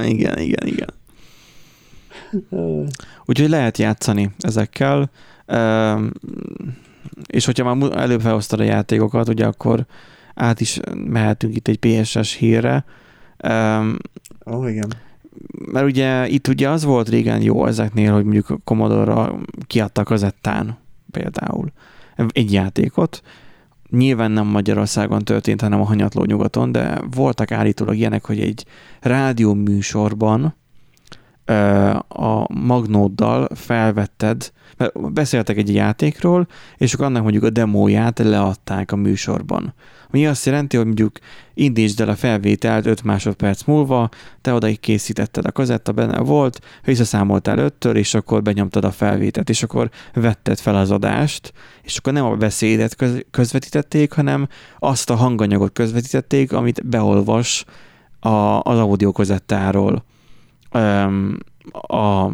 [0.06, 0.90] igen, igen, igen.
[3.26, 5.10] Úgyhogy lehet játszani ezekkel.
[7.28, 9.86] És hogyha már előbb felhoztad a játékokat, ugye akkor
[10.36, 12.86] át is mehetünk itt egy PSS hírre.
[14.46, 14.94] Ó, oh, igen.
[15.72, 20.24] Mert ugye itt ugye az volt régen jó ezeknél, hogy mondjuk a Commodore-ra kiadtak az
[20.24, 20.78] ettán
[21.12, 21.72] például
[22.28, 23.22] egy játékot.
[23.90, 28.66] Nyilván nem Magyarországon történt, hanem a hanyatló nyugaton, de voltak állítólag ilyenek, hogy egy
[29.02, 30.56] rádió műsorban
[32.08, 38.96] a magnóddal felvetted, mert beszéltek egy játékról, és akkor annak mondjuk a demóját leadták a
[38.96, 39.74] műsorban.
[40.10, 41.20] Ami azt jelenti, hogy mondjuk
[41.54, 44.10] indítsd el a felvételt 5 másodperc múlva,
[44.42, 49.64] te oda készítetted a kazetta, benne volt, visszaszámoltál öttől, és akkor benyomtad a felvételt, és
[49.64, 54.48] akkor vetted fel az adást, és akkor nem a beszédet köz- közvetítették, hanem
[54.80, 57.66] azt a hanganyagot közvetítették, amit beolvas
[58.20, 60.04] a, az audio kazettáról
[61.72, 62.32] a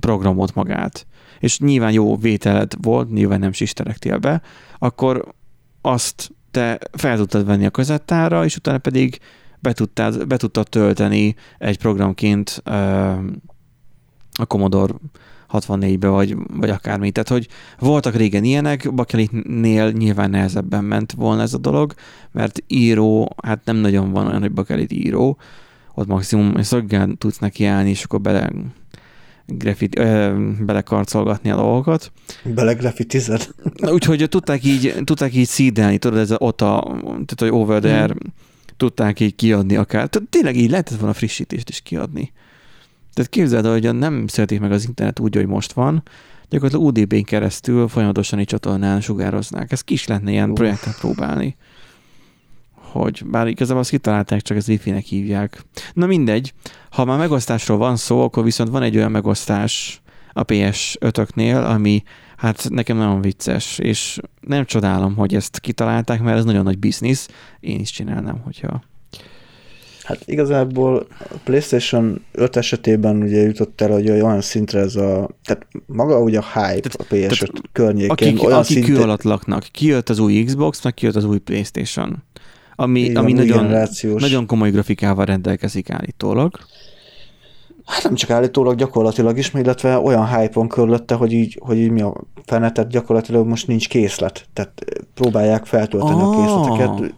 [0.00, 1.06] programot magát.
[1.38, 4.42] És nyilván jó vételed volt, nyilván nem sisterektél be,
[4.78, 5.34] akkor
[5.80, 9.18] azt te fel tudtad venni a kazettára, és utána pedig
[9.60, 12.62] be tudtad, be tudtad tölteni egy programként
[14.38, 14.94] a Commodore
[15.52, 17.10] 64-be, vagy, vagy akármi.
[17.10, 21.94] Tehát, hogy voltak régen ilyenek, Bakelitnél nyilván nehezebben ment volna ez a dolog,
[22.32, 25.38] mert író, hát nem nagyon van olyan, hogy Bakelit író,
[25.96, 28.50] ott maximum szöggel tudsz neki állni, és akkor bele
[29.46, 32.12] grafit, ö, belekarcolgatni a dolgokat.
[32.44, 33.48] Belegrafitized?
[33.92, 38.04] Úgyhogy tudták így, tudták így szídelni, tudod, ez a, ott a, tehát, hogy over there,
[38.04, 38.16] hmm.
[38.76, 40.08] tudták így kiadni akár.
[40.08, 42.32] Tehát tényleg így lehetett volna frissítést is kiadni.
[43.14, 46.02] Tehát képzeld, hogy nem szeretik meg az internet úgy, hogy most van,
[46.48, 49.72] gyakorlatilag UDB-n keresztül folyamatosan egy csatornán sugároznák.
[49.72, 51.56] Ez ki is lehetne ilyen projektet próbálni.
[52.96, 55.64] Hogy bár igazából azt kitalálták, csak az wifi-nek hívják.
[55.92, 56.52] Na mindegy,
[56.90, 60.00] ha már megosztásról van szó, akkor viszont van egy olyan megosztás
[60.32, 62.02] a PS5-öknél, ami
[62.36, 67.28] hát nekem nagyon vicces, és nem csodálom, hogy ezt kitalálták, mert ez nagyon nagy biznisz.
[67.60, 68.82] Én is csinálnám, hogyha
[70.06, 75.66] Hát igazából a PlayStation 5 esetében ugye jutott el, hogy olyan szintre ez a, tehát
[75.86, 78.10] maga ugye a hype tehát, a PS5 tehát környékén.
[78.10, 78.92] Akik, olyan akik szinte...
[78.92, 82.22] kő alatt laknak, kijött az új Xbox, meg kijött az új PlayStation,
[82.76, 86.58] ami, Igen, ami nagyon, nagyon komoly grafikával rendelkezik állítólag.
[87.86, 91.90] Hát nem csak állítólag, gyakorlatilag is, illetve olyan hype van körülötte, hogy így, hogy így
[91.90, 92.14] mi a
[92.44, 94.46] fenetet gyakorlatilag most nincs készlet.
[94.52, 96.28] Tehát próbálják feltölteni oh.
[96.28, 97.14] a készleteket.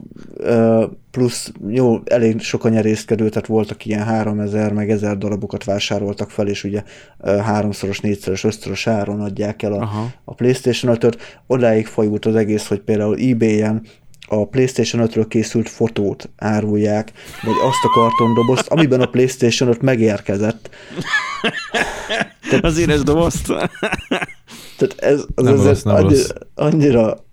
[1.11, 6.49] Plusz jó, elég sok a nyerészkedő, tehát voltak ilyen 3000 meg 1000 darabokat vásároltak fel,
[6.49, 6.83] és ugye
[7.25, 9.91] háromszoros, négyszeres, ötszörös áron adják el a,
[10.25, 11.19] a PlayStation 5-öt.
[11.47, 13.83] Odáig folyult az egész, hogy például eBay-en
[14.29, 17.13] a PlayStation 5-ről készült fotót árulják,
[17.43, 20.71] vagy azt a kartondobozt, amiben a PlayStation 5 megérkezett.
[22.49, 23.47] Tehát, az éres dobozt.
[24.77, 26.31] Tehát ez az nem rossz, nem annyira, rossz.
[26.55, 27.25] annyira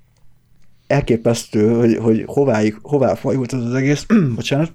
[0.87, 4.71] elképesztő, hogy, hogy hová, hová fajult ez az egész, bocsánat,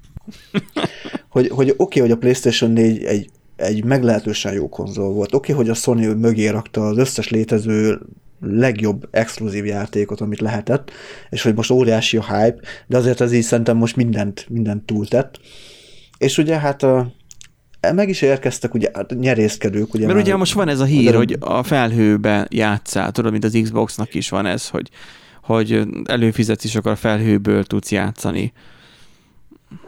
[1.29, 5.35] hogy, hogy oké, okay, hogy a PlayStation 4 egy, egy meglehetősen jó konzol volt.
[5.35, 8.01] Oké, okay, hogy a Sony mögé rakta az összes létező
[8.41, 10.91] legjobb exkluzív játékot, amit lehetett,
[11.31, 15.41] és hogy most óriási a hype, de azért ez így szerintem most mindent, mindent túltett.
[16.19, 17.13] És ugye hát a,
[17.95, 19.95] meg is érkeztek ugye hát nyerészkedők.
[19.95, 21.17] Ugye Mert már, ugye most van ez a hír, de...
[21.17, 24.91] hogy a felhőbe játszál, tudod, mint az Xboxnak is van ez, hogy,
[25.43, 28.53] hogy előfizetsz is, akkor a felhőből tudsz játszani.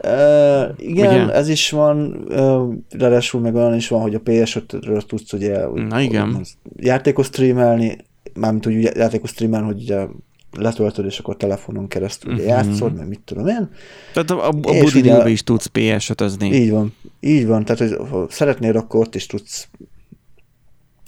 [0.03, 1.33] Uh, igen, ugye?
[1.33, 5.99] ez is van, uh, ráadásul meg olyan is van, hogy a PS5-ről tudsz ugye Na
[5.99, 6.45] igen.
[6.75, 7.97] játékot streamelni,
[8.33, 10.05] mármint úgy játékos streamen, hogy ugye
[10.51, 12.47] letöltöd, és akkor telefonon keresztül uh-huh.
[12.47, 13.69] játszod, meg mit tudom én.
[14.13, 16.53] Tehát a, a, a ugye, is tudsz ps ötözni.
[16.53, 19.67] Így van, így van, tehát hogy ha szeretnél, akkor ott is tudsz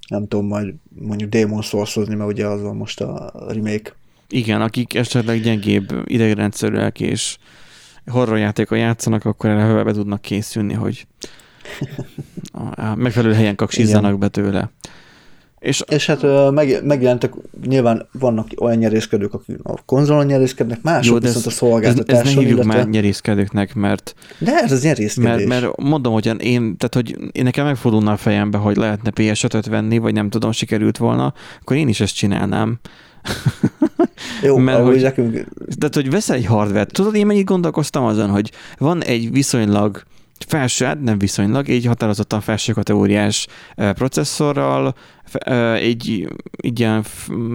[0.07, 3.95] nem tudom, majd mondjuk Demon souls mert ugye az van most a remake.
[4.29, 7.37] Igen, akik esetleg gyengébb idegrendszerűek és
[8.05, 11.07] horrorjátékon játszanak, akkor erre be tudnak készülni, hogy
[12.51, 14.71] a megfelelő helyen kaksizzanak be tőle.
[15.65, 17.33] És, és hát meg, megjelentek,
[17.67, 22.21] nyilván vannak olyan nyerészkedők, akik a konzolon nyerészkednek, mások Jó, viszont ez, a szolgáltatáson.
[22.21, 22.77] Ez, ez ne hívjuk illetve...
[22.77, 24.15] már nyerészkedőknek, mert...
[24.37, 25.29] De ez az nyerészkedés.
[25.29, 29.45] Mert, mert mondom, hogy én, tehát hogy én nekem megfordulna a fejembe, hogy lehetne ps
[29.69, 32.79] venni, vagy nem tudom, sikerült volna, akkor én is ezt csinálnám.
[34.43, 35.33] Jó, mert hogy, nekünk...
[35.77, 40.03] Tehát, hogy veszel egy hardware Tudod, én mennyit gondolkoztam azon, hogy van egy viszonylag
[40.47, 44.95] felső, hát nem viszonylag, egy határozottan felső kategóriás processzorral,
[45.75, 46.27] egy,
[46.57, 47.05] egy ilyen,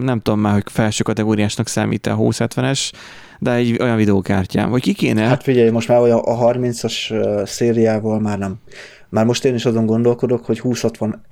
[0.02, 2.90] nem tudom már, hogy felső kategóriásnak számít a 2070-es,
[3.38, 5.22] de egy olyan videókártyám, vagy ki kéne?
[5.22, 8.54] Hát figyelj, most már olyan a 30-as szériával már nem.
[9.08, 11.24] Már most én is azon gondolkodok, hogy 2060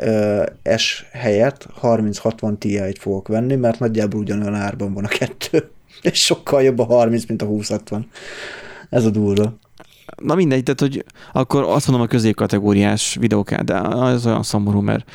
[0.77, 5.71] S helyett 3060 Ti-t fogok venni, mert nagyjából ugyanolyan árban van a kettő.
[6.03, 8.09] És sokkal jobb a 30, mint a 2060.
[8.91, 9.59] Ez a durva
[10.19, 15.11] na mindegy, tehát hogy akkor azt mondom a középkategóriás videókát, de az olyan szomorú, mert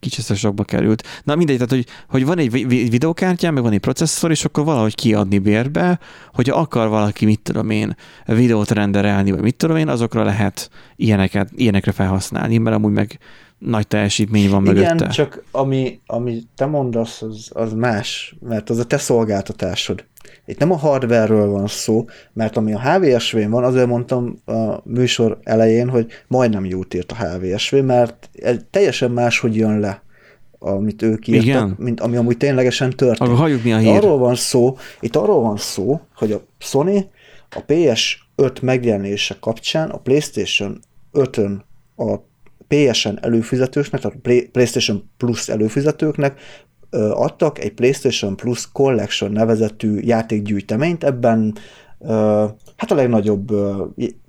[0.00, 1.02] kicsit sokba került.
[1.24, 4.94] Na mindegy, tehát hogy, hogy van egy videókártya, meg van egy processzor, és akkor valahogy
[4.94, 5.98] kiadni bérbe,
[6.32, 11.50] hogy akar valaki, mit tudom én, videót renderelni, vagy mit tudom én, azokra lehet ilyeneket,
[11.54, 13.18] ilyenekre felhasználni, mert amúgy meg
[13.58, 14.94] nagy teljesítmény van Igen, mögötte.
[14.94, 20.04] Igen, csak ami, ami te mondasz, az, az más, mert az a te szolgáltatásod.
[20.46, 25.38] Itt nem a hardware van szó, mert ami a HVSV-n van, azért mondtam a műsor
[25.42, 30.02] elején, hogy majdnem jót írt a HVSV, mert egy teljesen máshogy jön le
[30.64, 31.74] amit ők írtak, Igen?
[31.78, 33.20] mint ami amúgy ténylegesen történt.
[33.20, 33.90] Akkor halljuk mi a hír.
[33.90, 37.10] Arról van szó, itt arról van szó, hogy a Sony
[37.50, 40.80] a PS5 megjelenése kapcsán a PlayStation
[41.12, 41.64] 5-ön
[41.96, 42.16] a
[42.68, 46.40] PSN előfizetőknek, tehát a PlayStation Plus előfizetőknek
[47.12, 51.54] adtak egy PlayStation Plus Collection nevezetű játékgyűjteményt, ebben
[52.76, 53.52] hát a legnagyobb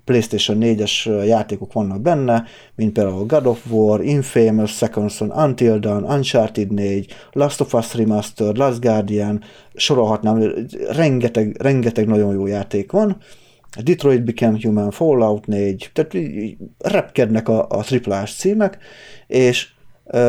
[0.04, 2.44] PlayStation 4-es játékok vannak benne,
[2.74, 7.94] mint például God of War, Infamous, Second Son, Until Dawn, Uncharted 4, Last of Us
[7.94, 9.42] Remastered, Last Guardian,
[9.74, 13.16] sorolhatnám, rengeteg, rengeteg nagyon jó játék van.
[13.82, 16.16] Detroit Become Human, Fallout 4, tehát
[16.78, 18.78] repkednek a, a triplás címek,
[19.26, 19.73] és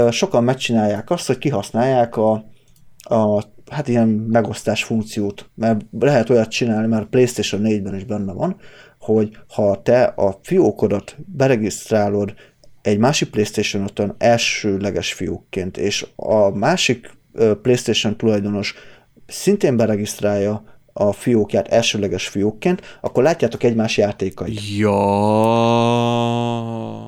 [0.09, 2.31] sokan megcsinálják azt, hogy kihasználják a,
[2.97, 8.55] a hát ilyen megosztás funkciót, mert lehet olyat csinálni, mert PlayStation 4-ben is benne van,
[8.99, 12.33] hogy ha te a fiókodat beregisztrálod
[12.81, 17.17] egy másik PlayStation 5 elsőleges fiókként, és a másik
[17.61, 18.73] PlayStation tulajdonos
[19.27, 20.63] szintén beregisztrálja
[20.93, 24.77] a fiókját elsőleges fiókként, akkor látjátok egymás játékait.
[24.77, 24.95] Ja.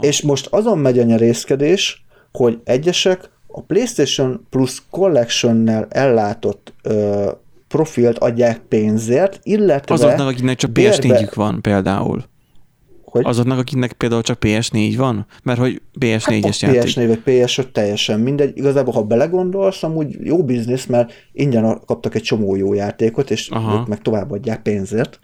[0.02, 2.06] És most azon megy a nyerészkedés,
[2.38, 7.32] hogy egyesek a PlayStation Plus Collection-nel ellátott ö,
[7.68, 9.94] profilt adják pénzért, illetve...
[9.94, 12.24] Azoknak, akiknek csak PS4-jük van például.
[13.04, 13.26] Hogy?
[13.26, 15.26] Azoknak, akiknek például csak PS4 van?
[15.44, 16.94] Mert hogy PS4-es hát játék.
[16.94, 18.58] PS4 vagy PS5 teljesen mindegy.
[18.58, 23.80] Igazából, ha belegondolsz, amúgy jó biznisz, mert ingyen kaptak egy csomó jó játékot, és Aha.
[23.80, 25.20] ők meg továbbadják pénzért.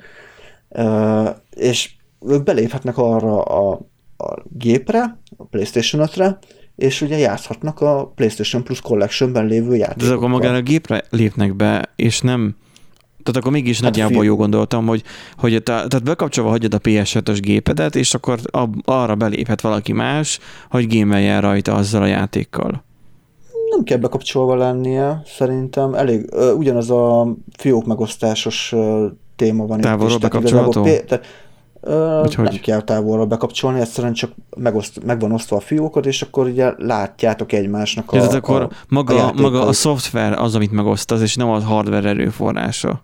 [0.69, 1.91] Uh, és
[2.27, 3.71] ők beléphetnek arra a,
[4.17, 6.39] a gépre, a PlayStation 5-re,
[6.75, 10.15] és ugye játszhatnak a PlayStation Plus Collection-ben lévő De játékokkal.
[10.17, 12.55] akkor magára a gépre lépnek be, és nem...
[13.23, 15.03] Tehát akkor mégis Hát nagyjából fi- jó gondoltam, hogy,
[15.37, 20.39] hogy te, tehát bekapcsolva hagyod a PS5-ös gépedet, és akkor ab, arra beléphet valaki más,
[20.69, 22.83] hogy gémeljen rajta azzal a játékkal.
[23.69, 29.05] Nem kell bekapcsolva lennie, szerintem elég, ö, ugyanaz a fiók megosztásos ö,
[29.35, 30.69] téma van Távolról bekapcsolható?
[30.69, 31.25] igazából P- tehát,
[31.85, 36.45] Vagy nem kell távolra bekapcsolni, egyszerűen csak megoszt, meg van osztva a fiókot, és akkor
[36.47, 41.21] ugye látjátok egymásnak a, Tehát akkor a, maga, a maga a szoftver az, amit megosztasz,
[41.21, 43.03] és nem a hardware erőforrása.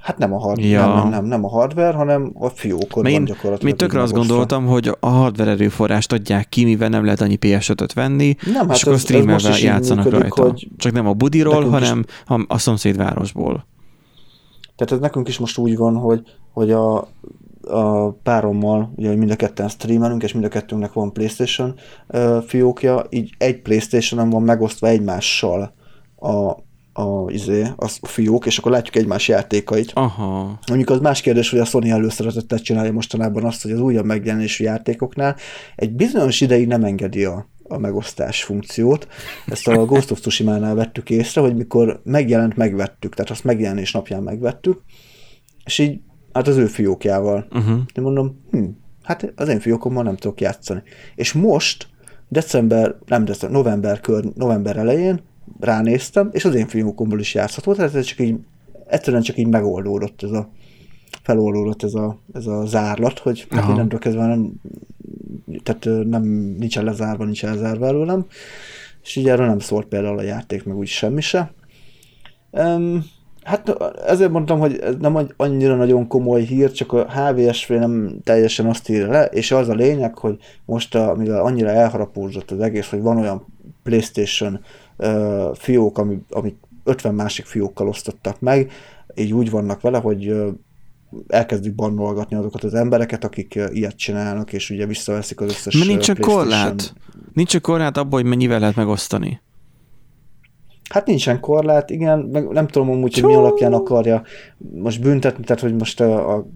[0.00, 0.86] Hát nem a hardware, Ja.
[0.86, 3.62] nem, nem, nem, nem a hardware, hanem a fiókod Mert van én gyakorlatilag.
[3.62, 7.92] még tökre azt gondoltam, hogy a hardware erőforrást adják ki, mivel nem lehet annyi PS5-öt
[7.92, 10.50] venni, Nem, hát és akkor streamervel is játszanak működik, rajta.
[10.52, 13.66] hogy Csak nem a budiról, is- hanem a, a szomszédvárosból.
[14.76, 17.08] Tehát ez nekünk is most úgy van, hogy, hogy a,
[17.66, 21.74] a párommal, ugye hogy mind a ketten streamelünk, és mind a kettőnknek van Playstation
[22.46, 25.74] fiókja, így egy Playstation-on van megosztva egymással
[26.16, 26.50] a,
[26.92, 29.90] a, izé, a fiók, és akkor látjuk egymás játékait.
[29.94, 30.58] Aha.
[30.66, 34.64] Mondjuk az más kérdés, hogy a Sony előszeretettel csinálja mostanában azt, hogy az újabb megjelenésű
[34.64, 35.36] játékoknál
[35.76, 39.08] egy bizonyos ideig nem engedi a, a megosztás funkciót.
[39.46, 44.22] Ezt a Ghost of Tsushima-nál vettük észre, hogy mikor megjelent, megvettük, tehát azt megjelenés napján
[44.22, 44.82] megvettük,
[45.64, 46.00] és így
[46.32, 47.46] hát az ő fiókjával.
[47.50, 47.80] Uh-huh.
[47.94, 48.64] Én mondom, hm,
[49.02, 50.82] hát az én fiókommal nem tudok játszani.
[51.14, 51.88] És most,
[52.28, 55.20] december, nem december, november, kör, november elején
[55.60, 58.36] ránéztem, és az én fiókomból is játszható, tehát ez csak így,
[58.86, 60.50] egyszerűen csak így megoldódott ez a,
[61.22, 63.72] feloldódott ez a, ez a zárlat, hogy hát Aha.
[63.72, 64.52] innentől kezdve nem,
[65.62, 66.22] tehát nem,
[66.58, 68.26] nincsen lezárva, nincs elzárva előlem,
[69.02, 71.52] és így erről nem szólt például a játék, meg úgy semmi se.
[72.50, 73.04] Um,
[73.42, 73.68] hát
[74.06, 78.88] ezért mondtam, hogy ez nem annyira nagyon komoly hír, csak a HVSV nem teljesen azt
[78.88, 83.00] írja le, és az a lényeg, hogy most, a, mivel annyira elharapózott az egész, hogy
[83.00, 83.46] van olyan
[83.82, 84.60] PlayStation
[84.96, 88.72] uh, fiók, ami, amit 50 másik fiókkal osztottak meg,
[89.14, 90.48] így úgy vannak vele, hogy uh,
[91.28, 96.04] elkezdik bannolgatni azokat az embereket, akik ilyet csinálnak, és ugye visszaveszik az összes Mert nincs
[96.04, 96.94] PlayStation korlát.
[97.32, 99.40] Nincs csak korlát abban, hogy mennyivel lehet megosztani.
[100.92, 104.22] Hát nincsen korlát, igen, meg nem tudom amúgy, hogy mi alapján akarja
[104.74, 106.46] most büntetni, tehát hogy most a, a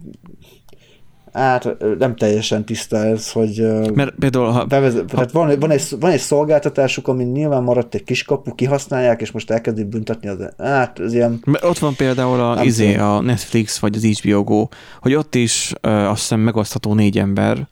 [1.32, 6.11] hát nem teljesen tiszta ez, hogy Mert például, ha bevezet, tehát van, van, egy, van
[6.11, 11.14] egy szolgáltatásuk, ami nyilván maradt egy kiskapu, kihasználják, és most elkezdik büntetni, az, hát ez
[11.14, 14.68] ilyen, Mert ott van például a, izé, a Netflix vagy az HBO Go,
[15.01, 17.66] hogy ott is ö, azt hiszem megosztható négy ember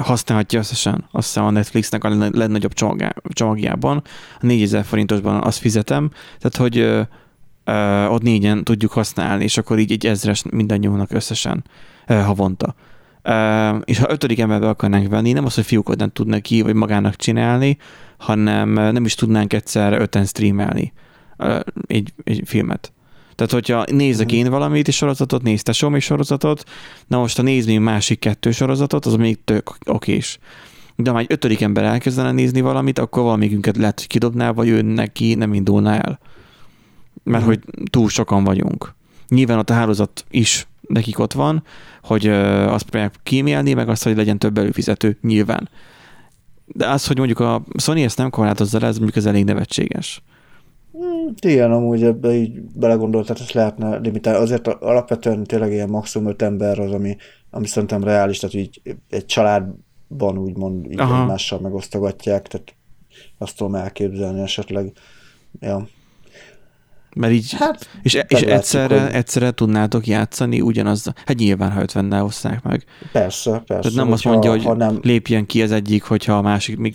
[0.00, 2.72] használhatja összesen, azt hiszem a Netflixnek a legnagyobb
[3.32, 4.02] csomagjában,
[4.40, 7.00] a 4000 forintosban azt fizetem, tehát hogy ö,
[7.64, 11.64] ö, ott négyen tudjuk használni, és akkor így egy ezres mindannyiunknak összesen
[12.06, 12.74] ö, havonta.
[13.22, 16.74] Ö, és ha ötödik emberbe akarnánk venni, nem az, hogy fiúkot nem tudnak ki, vagy
[16.74, 17.78] magának csinálni,
[18.18, 20.92] hanem nem is tudnánk egyszerre öten streamelni
[21.36, 22.92] ö, egy, egy filmet.
[23.46, 24.34] Tehát, hogyha nézek Mhm.
[24.36, 26.64] én valamit és sorozatot, néz te még sorozatot,
[27.06, 30.38] na most ha néz még másik kettő sorozatot, az még tök okés.
[30.96, 34.82] De ha egy ötödik ember elkezdene nézni valamit, akkor valamikünket lehet, hogy kidobná, vagy ő
[34.82, 36.18] neki nem indulna el.
[37.22, 37.52] Mert Mhm.
[37.52, 38.94] hogy túl sokan vagyunk.
[39.28, 41.62] Nyilván ott a hálózat is nekik ott van,
[42.02, 45.68] hogy azt próbálják kímélni, meg azt, hogy legyen több előfizető, nyilván.
[46.66, 50.22] De az, hogy mondjuk a Sony ezt nem korlátozza le, ez mondjuk az elég nevetséges.
[51.46, 54.38] Igen, amúgy ebbe így belegondolt, tehát ezt lehetne limitálni.
[54.38, 57.16] Azért alapvetően tényleg ilyen maximum 5 ember az, ami
[57.54, 61.20] ami szerintem reális, tehát így egy családban úgymond így Aha.
[61.20, 62.74] egymással megosztogatják, tehát
[63.38, 64.92] azt tudom elképzelni esetleg.
[65.60, 65.86] Ja.
[67.14, 72.12] Mert így, Hát, és, és egyszerre, hogy- egyszerre tudnátok játszani ugyanaz, hát nyilván, ha 50
[72.12, 72.84] oszták meg.
[73.12, 73.64] persze, persze.
[73.66, 76.94] Tehát nem azt mondja, hogy ha nem, lépjen ki az egyik, hogyha a másik, még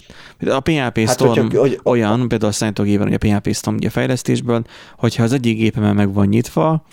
[0.49, 3.89] a PHP Hát, Storm hogyha- hogy- olyan, például a számítógépen, hogy a PHP Storm ugye
[3.89, 4.63] fejlesztésből,
[4.97, 6.85] hogyha az egyik gépemen meg van nyitva,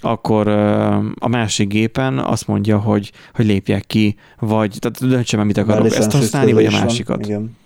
[0.00, 0.48] akkor
[1.18, 5.86] a másik gépen azt mondja, hogy, hogy lépjek ki, vagy tehát döntsem el, mit akarok,
[5.94, 6.80] ezt használni, vagy a van.
[6.80, 7.26] másikat.
[7.26, 7.56] Igen.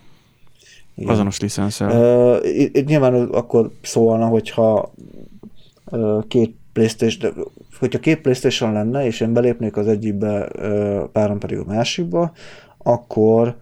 [0.95, 1.13] Igen.
[1.13, 2.41] Azonos licenszel.
[2.41, 4.93] Uh, nyilván akkor szólna, hogyha
[5.91, 7.33] uh, két Playstation,
[7.79, 12.33] hogyha két Playstation lenne, és én belépnék az egyikbe, uh, párom pedig a másikba,
[12.79, 13.57] akkor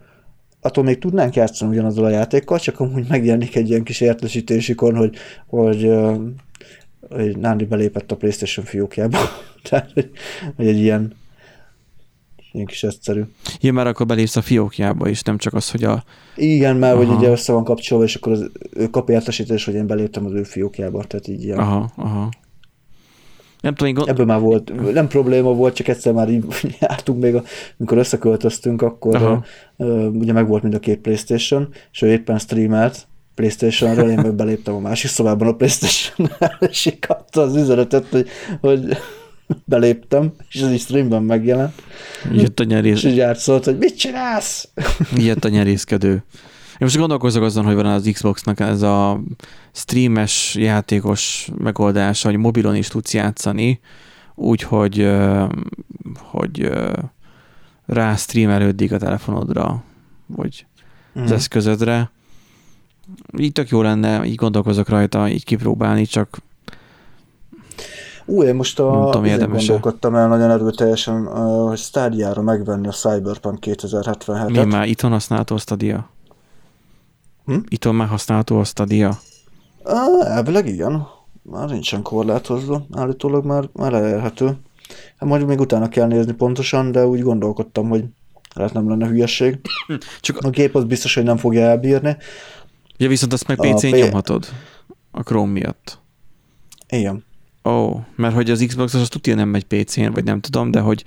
[0.61, 5.17] attól még tudnánk játszani ugyanazzal a játékkal, csak amúgy megjelenik egy ilyen kis értesítésikon, hogy,
[5.47, 6.17] hogy, uh,
[7.11, 9.19] hogy Nándi belépett a Playstation fiókjába.
[9.69, 10.11] Tehát, hogy,
[10.57, 11.13] hogy egy ilyen,
[12.53, 13.23] ilyen kis egyszerű.
[13.61, 16.05] Ja, mert akkor belépsz a fiókjába is, nem csak az, hogy a...
[16.37, 17.17] Igen, mert hogy Aha.
[17.17, 20.43] ugye össze van kapcsolva, és akkor az, ő kap értesítést, hogy én beléptem az ő
[20.43, 21.59] fiókjába, tehát így ilyen.
[21.59, 22.29] Aha, aha.
[23.61, 24.09] Nem tudom, gond...
[24.09, 26.45] Ebből már volt, nem probléma volt, csak egyszer már így
[26.81, 27.43] jártunk még, a,
[27.79, 29.45] amikor összeköltöztünk, akkor Aha.
[29.77, 34.35] uh, ugye meg volt mind a két Playstation, és ő éppen streamelt Playstationről, én meg
[34.35, 36.31] beléptem a másik szobában a playstation
[36.71, 38.29] és így kapta az üzenetet, hogy,
[38.61, 38.97] hogy
[39.65, 41.83] beléptem, és ez is streamben megjelent,
[42.33, 43.03] Jött a, és nyerész...
[43.05, 44.69] így játszott, hogy mit csinálsz?
[45.17, 46.11] Jött a nyerészkedő.
[46.13, 49.21] Én most gondolkozok azon, hogy van az Xboxnak ez a
[49.73, 53.81] streames játékos megoldása, hogy mobilon is tudsz játszani,
[54.35, 55.11] úgyhogy
[56.17, 56.71] hogy
[57.87, 59.83] rá streamelődik a telefonodra,
[60.27, 60.67] vagy
[61.15, 61.33] az Mhm.
[61.33, 62.11] eszközödre.
[63.39, 66.39] Így tök jó lenne, így gondolkozok rajta, így kipróbálni, csak
[68.25, 69.67] Ú, én most a, tudom, izén érdemes-e.
[69.67, 71.27] gondolkodtam el nagyon erőteljesen,
[71.67, 74.71] hogy Stadia-ra megvenni a Cyberpunk mi 2077-et.
[74.71, 76.11] már itthon használható a Stadia?
[77.45, 77.57] Hm?
[77.69, 79.19] Itthon már használható a Stadia?
[80.21, 81.07] Elvileg igen.
[81.43, 82.87] Már nincsen korlátozva.
[82.93, 84.47] Állítólag már, már elérhető.
[85.17, 88.05] Hát majd még utána kell nézni pontosan, de úgy gondolkodtam, hogy
[88.55, 89.61] lehet nem lenne hülyeség.
[90.21, 92.17] Csak A gép az biztos, hogy nem fogja elbírni.
[92.97, 94.47] Ja, viszont azt meg PC-n nyomhatod.
[95.11, 95.99] A Chrome miatt.
[96.89, 97.25] Igen.
[97.65, 100.81] Ó, oh, mert hogy az Xbox az tudja nem megy PC-n, vagy nem tudom, de
[100.81, 101.05] hogy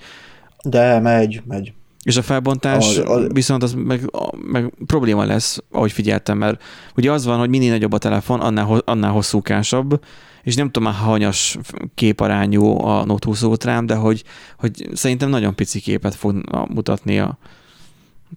[0.64, 1.74] De megy, megy.
[2.04, 4.10] és a felbontás Az- az- viszont az meg,
[4.52, 6.64] meg probléma lesz, ahogy figyeltem, mert
[6.96, 10.04] ugye az van, hogy minél nagyobb a telefon, annál, annál hosszúkásabb,
[10.44, 11.58] és nem tudom már hanyas
[11.96, 14.24] képarányú a Note 20 Ultrám, de hogy,
[14.58, 16.36] hogy szerintem nagyon pici képet fog
[16.70, 17.38] mutatni a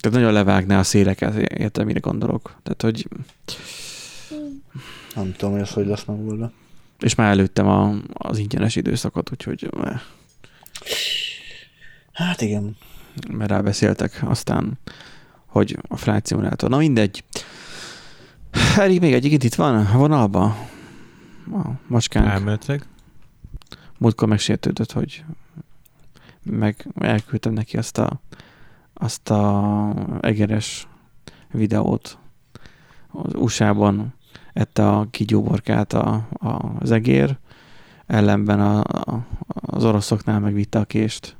[0.01, 2.55] tehát nagyon levágná a széleket, értem, mire gondolok.
[2.63, 3.09] Tehát, hogy
[5.15, 6.51] Nem tudom, hogy ez hogy lesz megoldva.
[6.99, 10.01] És már előttem a, az ingyenes időszakot, úgyhogy eh,
[12.13, 12.77] Hát igen.
[13.33, 14.79] mert rábeszéltek, aztán,
[15.47, 16.71] hogy a simulator.
[16.71, 17.25] Na mindegy.
[18.77, 20.57] Eri, még egyik itt van a vonalban.
[21.53, 22.27] A macskánk.
[22.27, 22.87] Elméletileg.
[23.99, 25.25] Múltkor megsértődött, hogy
[26.43, 28.21] meg elküldtem neki azt a,
[28.95, 30.89] azt a egeres
[31.51, 32.19] videót.
[33.09, 34.15] Az USA-ban
[34.59, 37.39] ette a kigyúborkát a, a, az egér,
[38.07, 41.37] ellenben a, a, az oroszoknál megvitte a kést.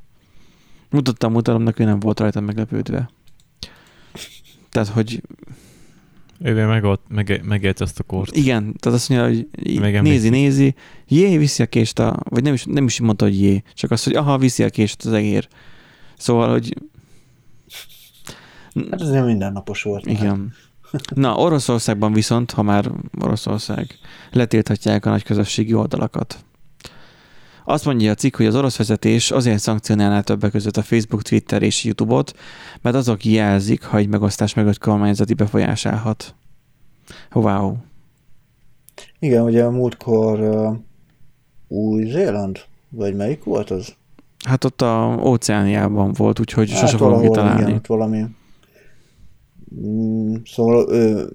[0.89, 3.09] Mutattam, mutatom, neki ő nem volt rajta meglepődve.
[4.69, 5.21] Tehát, hogy
[6.39, 8.35] Ő meg ott, meg, megélt ezt a kort.
[8.35, 9.47] igen, tehát azt mondja, hogy
[9.79, 10.03] Megemlékszik.
[10.03, 10.75] nézi, nézi,
[11.07, 14.03] jé, viszi a kést a, vagy nem is, nem is mondta, hogy jé, csak azt,
[14.03, 15.47] hogy aha, viszi a kést az egér.
[16.17, 16.73] Szóval, hogy
[18.91, 20.05] Hát ez nem mindennapos volt.
[20.05, 20.15] már.
[20.15, 20.53] igen.
[21.15, 23.87] Na, Oroszországban viszont, ha már Oroszország,
[24.31, 26.37] letilthatják a nagy közösségi oldalakat.
[27.65, 31.61] Azt mondja a cikk, hogy az orosz vezetés azért szankcionálná többek között a Facebook, Twitter
[31.61, 32.33] és YouTube-ot,
[32.81, 36.35] mert azok jelzik, ha egy megosztás mögött kormányzati befolyás állhat.
[37.33, 37.75] Wow.
[39.19, 40.77] Igen, ugye a múltkor uh,
[41.67, 42.59] Új-Zéland?
[42.89, 43.95] Vagy melyik volt az?
[44.45, 47.61] Hát ott a óceániában volt, úgyhogy sose fogom Hát kitalálni.
[47.61, 48.25] Igen, ott valami.
[49.75, 51.29] Mm, szóval ő,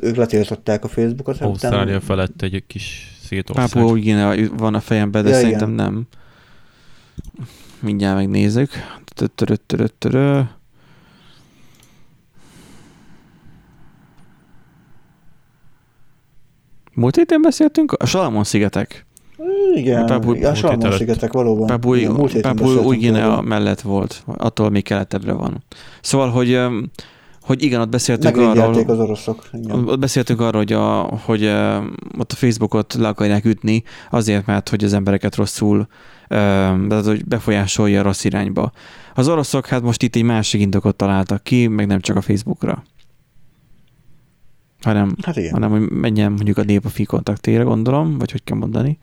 [0.00, 1.36] ők letiltották a Facebookot.
[1.36, 3.68] hát Ausztrália utána- felett egy kis szétország.
[3.68, 4.04] Pápua úgy
[4.56, 5.84] van a fejemben, de Ja, szerintem igen.
[5.84, 6.06] nem.
[7.80, 8.70] Mindjárt megnézzük.
[9.34, 10.40] Törö, törö.
[16.94, 17.92] Múlt héten beszéltünk?
[17.92, 19.06] A Salamon-szigetek.
[19.74, 21.66] Igen, A Papua- a múlt hét szigetek valóban.
[21.66, 25.64] Papua Igen, héten Papua beszéltünk új Guinea mellett volt, attól még keletebbre van.
[26.00, 26.58] Szóval, hogy,
[27.48, 29.48] hogy igen, ott beszéltünk arról, az oroszok.
[29.52, 29.88] Igen.
[29.88, 31.44] ott beszéltünk arról, hogy, a, hogy
[32.18, 35.86] ott a Facebookot le akarják ütni, azért, mert hogy az embereket rosszul,
[36.28, 38.72] tehát, hogy befolyásolja rossz irányba.
[39.14, 42.82] Az oroszok hát most itt egy másik indokot találtak ki, meg nem csak a Facebookra.
[44.80, 45.52] Hanem, Hát igen.
[45.52, 48.98] hanem hogy menjen mondjuk a nép a fi kontaktére, gondolom, vagy hogy kell mondani.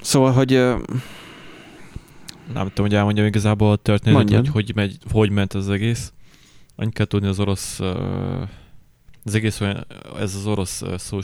[0.00, 0.50] Szóval, hogy
[2.54, 6.12] Nem tudom, hogy elmondjam igazából a történetet, hogy hogy, megy, hogy ment az egész.
[6.76, 7.80] Annyit kell tudni az orosz,
[9.24, 9.86] az egész olyan,
[10.18, 10.82] ez az orosz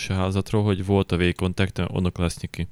[0.09, 2.69] hálózatról, hogy volt a V-Contact, onnak lesz ki.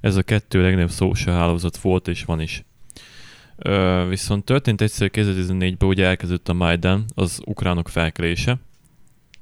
[0.00, 2.64] Ez a kettő legnagyobb social hálózat volt és van is.
[3.56, 8.58] Ö, viszont történt egyszer 2014-ben, ugye elkezdődött a Majdan, az ukránok felkelése,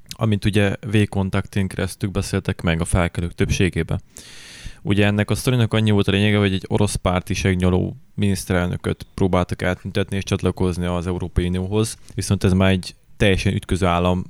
[0.09, 4.01] amint ugye V-kontaktén keresztül beszéltek meg a felkelők többségében.
[4.83, 9.63] Ugye ennek a sztorinak annyi volt a lényege, hogy egy orosz párti segnyaló miniszterelnököt próbáltak
[9.63, 14.23] átüntetni és csatlakozni az Európai Unióhoz, viszont ez már egy teljesen ütköző állam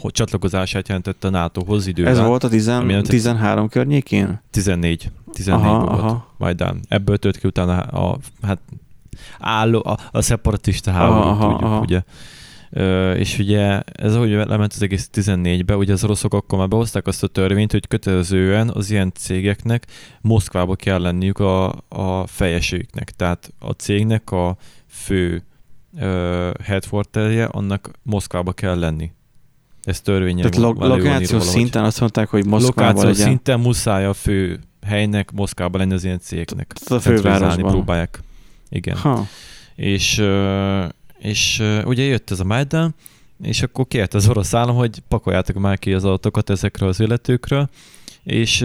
[0.00, 2.12] hogy csatlakozását jelentette a NATO-hoz idővel.
[2.12, 3.10] ez volt a 10, ami nem tetszik.
[3.10, 4.40] 13 környékén?
[4.50, 5.10] 14.
[5.32, 6.34] 14 Aha, volt aha.
[6.36, 6.80] Majdán.
[6.88, 8.58] Ebből tört ki utána a, hát,
[9.38, 11.80] álló, a, a szeparatista háború, Aha, tudjuk, aha.
[11.80, 12.02] ugye.
[13.16, 17.22] És ugye ez ahogy lement az egész 14-be, ugye az oroszok akkor már behozták azt
[17.22, 19.86] a törvényt, hogy kötelezően az ilyen cégeknek
[20.20, 23.10] Moszkvába kell lenniük a, a fejeségüknek.
[23.10, 24.56] Tehát a cégnek a
[24.86, 25.42] fő
[25.98, 29.12] ö, headquarterje, annak Moszkvába kell lenni.
[29.82, 33.26] Ez törvényel Tehát lo- lokációs szinten azt mondták, hogy Moszkvában Lokációs legyen.
[33.26, 36.72] szinten muszáj a fő helynek Moszkvában lenni az ilyen cégeknek.
[36.72, 37.70] Tehát a fővárosban.
[37.70, 38.20] próbálják.
[38.68, 38.96] Igen.
[38.96, 39.26] Ha.
[39.74, 40.84] És, ö,
[41.18, 42.94] és ugye jött ez a Majdan,
[43.42, 47.68] és akkor kért az orosz állam, hogy pakoljátok már ki az adatokat ezekről az illetőkről,
[48.22, 48.62] és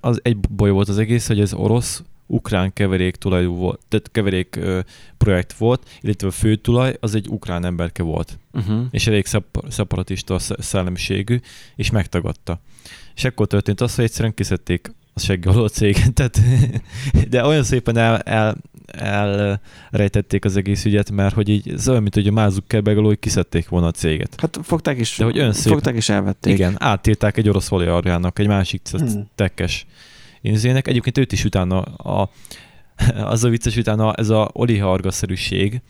[0.00, 4.56] az egy baj volt az egész, hogy ez orosz ukrán keverék tulajdú volt, tehát keverék
[4.56, 4.80] ö,
[5.18, 8.86] projekt volt, illetve a főtulaj az egy ukrán emberke volt Uh-huh.
[8.90, 11.40] és elég szep- szeparatista sz- szellemiségű,
[11.76, 12.60] és megtagadta.
[13.14, 16.40] És akkor történt az, hogy egyszerűen kiszedték a segg alól a céget, tehát,
[17.28, 18.56] de olyan szépen el, el,
[18.90, 23.08] elrejtették az egész ügyet, mert hogy így, ez olyan, mint hogy a Mark Zuckerberg alól,
[23.08, 24.40] hogy kiszedték volna a céget.
[24.40, 26.52] Hát fogták is, De hogy olyan szép- fogták is elvették.
[26.52, 29.06] Igen, átírták egy orosz oligarchának, egy másik Hmm.
[29.08, 29.28] hmm.
[29.34, 29.86] tekkes
[30.40, 30.88] inzének.
[30.88, 32.30] Egyébként őt is utána, a,
[33.32, 35.80] az a vicces utána ez a oligargaszerűség,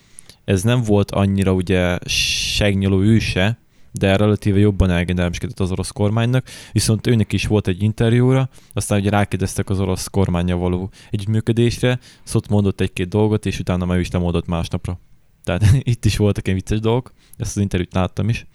[0.44, 1.98] ez nem volt annyira ugye
[2.54, 3.58] segnyoló ő se,
[3.92, 9.10] de relatíve jobban elgendelmeskedett az orosz kormánynak, viszont őnek is volt egy interjúra, aztán ugye
[9.10, 14.10] rákérdeztek az orosz kormánya való együttműködésre, szót mondott egy-két dolgot, és utána már ő is
[14.10, 15.00] lemondott másnapra.
[15.44, 18.46] Tehát itt is voltak ilyen vicces dolgok, ezt az interjút láttam is.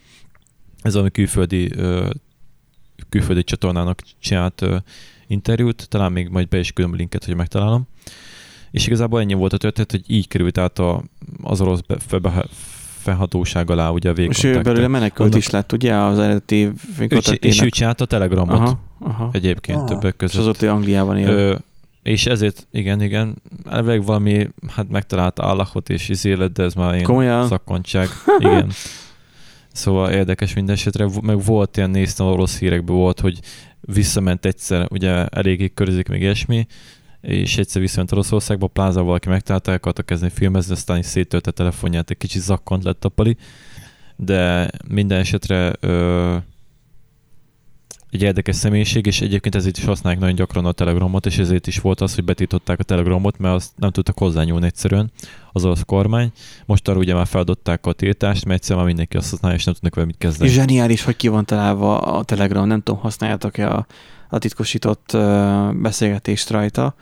[0.82, 1.72] Ez valami külföldi,
[3.10, 4.66] külföldi csatornának csinált
[5.28, 7.88] interjút, talán még majd be is küldöm linket, hogy megtalálom.
[8.72, 10.80] És igazából ennyi volt a történet, hogy így került át
[11.42, 11.82] az orosz
[13.06, 16.20] be, fe, felhatóság alá ugye a És ő belőle menekült Annak- is lett, ugye, az
[16.20, 16.72] eredeti
[17.20, 19.30] csi- és ő csinálta a telegramot Aha, aha.
[19.34, 19.86] egyébként Ah.
[19.88, 20.42] többek És között.
[20.42, 21.28] azóta ő Angliában él.
[21.30, 21.56] Ö,
[22.04, 23.36] és ezért, igen, igen,
[23.70, 27.48] elvileg valami, hát megtalálta Allahot és izélet, de ez már ilyen Komolyan?
[27.48, 28.08] szakkontság.
[28.40, 28.72] Igen.
[29.72, 33.40] Szóval érdekes minden esetre, meg volt ilyen, néztem orosz hírekben volt, hogy
[33.82, 36.68] visszament egyszer, ugye eléggé körzik még ilyesmi,
[37.26, 41.54] és egyszer visszament Oroszországba, pláza valaki megtalálta, el akarta kezdeni filmezni, aztán is széttölte a
[41.54, 43.38] telefonját, egy kicsit zakkant lett a pali,
[44.16, 46.36] de minden esetre ö,
[48.16, 51.80] egy érdekes személyiség, és egyébként ezért is használják nagyon gyakran a Telegramot, és ezért is
[51.80, 55.12] volt az, hogy betították a Telegramot, mert azt nem tudtak hozzányúlni egyszerűen
[55.52, 56.32] az orosz kormány.
[56.66, 59.74] Most arra ugye már feladották a tiltást, mert egyszerűen már mindenki azt használja, és nem
[59.74, 60.50] tudnak vele mit kezdeni.
[60.50, 62.68] Zseniális, hogy ki van találva a Telegram.
[62.68, 63.86] Nem tudom, használjátok-e a,
[64.30, 65.18] a titkosított
[65.74, 66.96] beszélgetést rajta.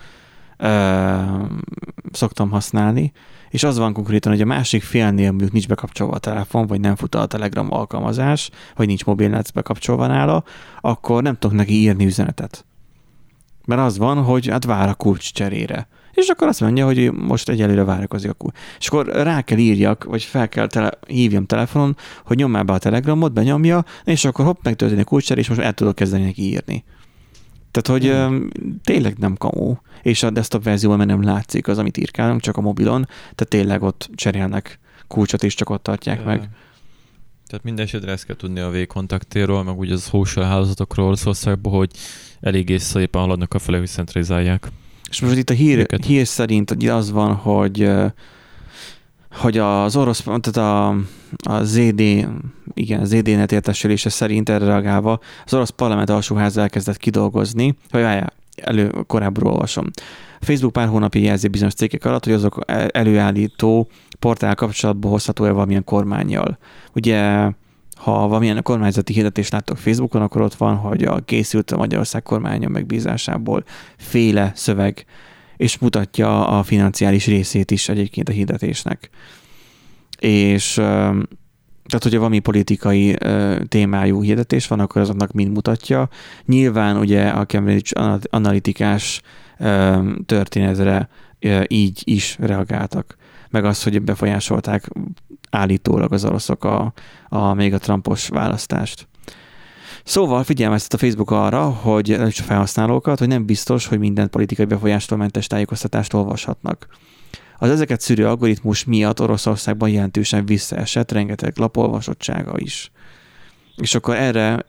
[2.11, 3.11] Szoktam használni.
[3.49, 6.95] És az van konkrétan, hogy a másik félnél mondjuk nincs bekapcsolva a telefon, vagy nem
[6.95, 10.43] fut a Telegram alkalmazás, vagy nincs mobilnet bekapcsolva nála,
[10.81, 12.65] akkor nem tudok neki írni üzenetet.
[13.65, 15.87] Mert az van, hogy hát vár a kulcs cserére.
[16.13, 18.57] És akkor azt mondja, hogy most egyelőre várakozik a kulcs.
[18.79, 21.95] És akkor rá kell írjak, vagy fel kell tele- hívjam telefonon,
[22.25, 25.73] hogy nyomjál be a telegramot, benyomja, és akkor hopp, megtörténik a kulcscser, és most el
[25.73, 26.83] tudok kezdeni neki írni.
[27.73, 28.49] Tehát, hogy hmm.
[28.83, 32.61] tényleg nem kamó, és a desktop verzióban már nem látszik az, amit írkálunk, csak a
[32.61, 36.37] mobilon, tehát tényleg ott cserélnek kulcsot, és csak ott tartják Ö, meg.
[37.47, 41.91] Tehát minden esetre ezt kell tudni a V-kontaktéről, meg ugye az social hálózatokról Oroszországban, hogy
[42.39, 44.67] eléggé szépen haladnak a fele, hogy centralizálják.
[45.09, 47.89] És most itt a hír, hír szerint az van, hogy
[49.33, 50.87] hogy az orosz, tehát a,
[51.49, 52.27] a ZD,
[52.73, 58.91] igen, ZD-net értesülése szerint erre reagálva az orosz parlament alsóház elkezdett kidolgozni, vagy várjál, elő,
[59.07, 59.89] korábbról olvasom.
[60.39, 62.59] Facebook pár hónapja jelzi bizonyos cégek alatt, hogy azok
[62.91, 63.87] előállító
[64.19, 66.57] portál kapcsolatba hozható-e valamilyen kormányjal.
[66.95, 67.49] Ugye
[67.95, 72.69] ha valamilyen kormányzati hirdetést láttok Facebookon, akkor ott van, hogy a készült a Magyarország kormánya
[72.69, 73.63] megbízásából
[73.97, 75.05] féle szöveg,
[75.57, 79.09] és mutatja a financiális részét is egyébként a hirdetésnek.
[80.19, 80.73] És
[81.85, 83.17] tehát, hogyha valami politikai
[83.67, 86.09] témájú hirdetés van, akkor azoknak mind mutatja.
[86.45, 89.21] Nyilván ugye a Cambridge analitikás
[90.25, 91.09] történetre
[91.67, 93.15] így is reagáltak.
[93.49, 94.89] Meg az, hogy befolyásolták
[95.49, 96.93] állítólag az oroszok a,
[97.29, 99.07] a még a Trumpos választást.
[100.03, 105.17] Szóval figyelmeztet a Facebook arra, hogy a felhasználókat, hogy nem biztos, hogy minden politikai befolyástól
[105.17, 106.87] mentes tájékoztatást olvashatnak.
[107.57, 112.91] Az ezeket szűrő algoritmus miatt Oroszországban jelentősen visszaesett, rengeteg lapolvasottsága is.
[113.75, 114.65] És akkor erre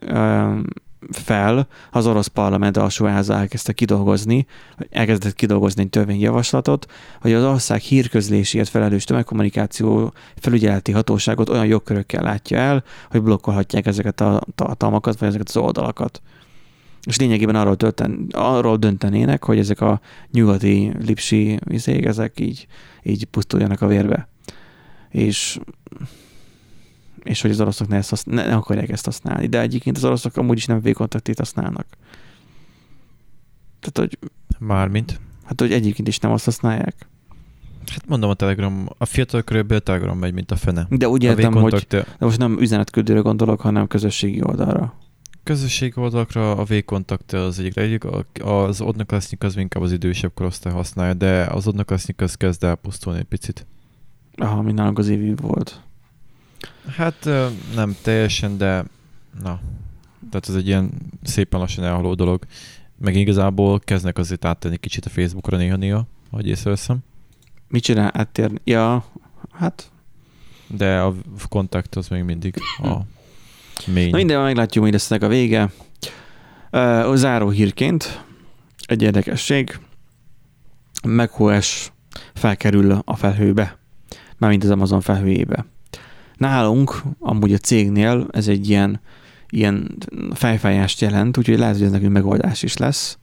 [1.11, 4.47] fel az orosz parlament alsóháza elkezdte kidolgozni,
[4.91, 6.87] elkezdett kidolgozni egy törvényjavaslatot,
[7.21, 14.21] hogy az ország hírközléséért felelős tömegkommunikáció felügyeleti hatóságot olyan jogkörökkel látja el, hogy blokkolhatják ezeket
[14.21, 16.23] a tartalmakat, vagy ezeket az oldalakat.
[17.07, 20.01] És lényegében arról, tölten, arról döntenének, hogy ezek a
[20.31, 22.67] nyugati lipsi izék, ezek így,
[23.03, 24.29] így pusztuljanak a vérbe.
[25.11, 25.59] És
[27.25, 29.47] és hogy az oroszok ne, ezt használ, ne, ne akarják ezt használni.
[29.47, 31.87] De egyébként az oroszok amúgy is nem V-kontaktit használnak.
[33.81, 34.19] Tehát, hogy...
[34.59, 35.21] Mármint?
[35.45, 37.09] Hát, hogy egyébként is nem azt használják.
[37.87, 40.87] Hát mondom, a Telegram, a fiatal körülbelül a Telegram megy, mint a fene.
[40.91, 44.95] De úgy értem, hogy de most nem üzenetküldőre gondolok, hanem közösségi oldalra.
[45.43, 48.05] Közösségi oldalakra a V-kontakt az egyik egyik,
[48.43, 53.25] az Odnoklasznyik az inkább az idősebb korosztály használja, de az Odnoklasznyik az kezd elpusztulni egy
[53.25, 53.67] picit.
[54.37, 55.81] Aha, mint nálunk az évi volt.
[56.97, 57.29] Hát
[57.75, 58.85] nem teljesen, de
[59.43, 59.61] na,
[60.31, 60.91] tehát ez egy ilyen
[61.23, 62.45] szépen lassan elhaló dolog.
[62.99, 66.99] Meg igazából kezdnek azért áttenni kicsit a Facebookra néha-néha, hogy észreveszem.
[67.69, 68.59] Mit csinál áttérni?
[68.65, 69.05] Ja,
[69.53, 69.93] hát...
[70.67, 71.15] De a
[71.49, 72.99] kontakt az még mindig a
[73.87, 74.11] main.
[74.11, 75.71] Na minden, meglátjuk, mi lesz a vége.
[76.73, 78.25] Uh, záró hírként
[78.87, 79.79] egy érdekesség.
[81.03, 81.93] macOS
[82.35, 83.79] felkerül a felhőbe,
[84.39, 85.65] mármint az Amazon felhőjébe.
[86.45, 89.01] Nálunk, amúgy a cégnél ez egy ilyen,
[89.49, 89.97] ilyen
[90.33, 93.19] fejfájást jelent, úgyhogy lehet, hogy ez nekünk megoldás is lesz,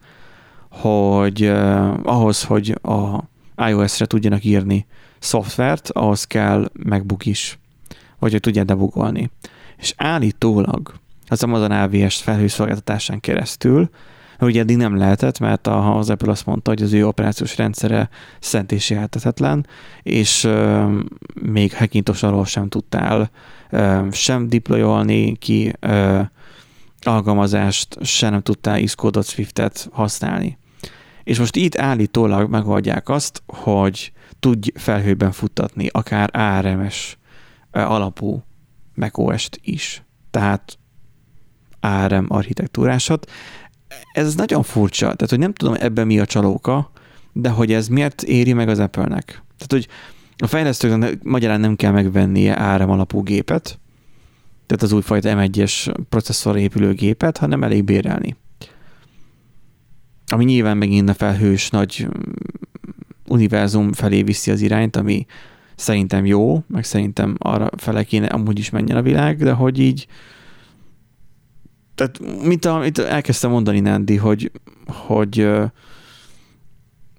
[0.68, 3.18] hogy uh, ahhoz, hogy a
[3.68, 4.86] iOS-re tudjanak írni
[5.18, 7.58] szoftvert, ahhoz kell MacBook is,
[8.18, 9.30] vagy hogy tudják debugolni.
[9.76, 10.94] És állítólag
[11.28, 13.90] az Amazon AWS felhőszolgáltatásán keresztül
[14.46, 18.08] ugye eddig nem lehetett, mert a, az Apple azt mondta, hogy az ő operációs rendszere
[18.40, 19.66] szent és jelentetetlen,
[20.02, 21.00] és euh,
[21.42, 23.30] még Hackintosh arról sem tudtál
[23.70, 26.26] euh, sem deployolni ki euh,
[27.00, 30.58] alkalmazást, sem nem tudtál Xcode Swift-et használni.
[31.24, 37.16] És most itt állítólag megoldják azt, hogy tudj felhőben futtatni, akár ARMS
[37.70, 38.42] alapú
[38.94, 40.02] macOS-t is.
[40.30, 40.78] Tehát
[41.80, 43.30] ARM architektúrásat
[44.12, 46.90] ez nagyon furcsa, tehát hogy nem tudom ebben mi a csalóka,
[47.32, 49.24] de hogy ez miért éri meg az Apple-nek.
[49.26, 49.88] Tehát, hogy
[50.36, 53.78] a fejlesztőknek magyarán nem kell megvennie áram alapú gépet,
[54.66, 58.36] tehát az újfajta M1-es processzor épülő gépet, hanem elég bérelni.
[60.26, 62.08] Ami nyilván megint a felhős nagy
[63.28, 65.26] univerzum felé viszi az irányt, ami
[65.76, 70.06] szerintem jó, meg szerintem arra fele kéne amúgy is menjen a világ, de hogy így
[71.94, 74.50] tehát mint amit elkezdtem mondani, Nandi, hogy,
[74.86, 75.48] hogy,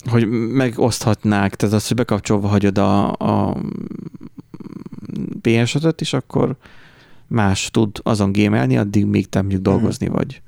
[0.09, 3.57] hogy megoszthatnák, tehát az, hogy bekapcsolva hagyod a, a
[5.41, 6.57] ps és akkor
[7.27, 10.11] más tud azon gémelni, addig még te mondjuk dolgozni mm.
[10.11, 10.41] vagy.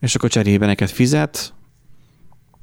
[0.00, 1.54] És akkor cserébe neked fizet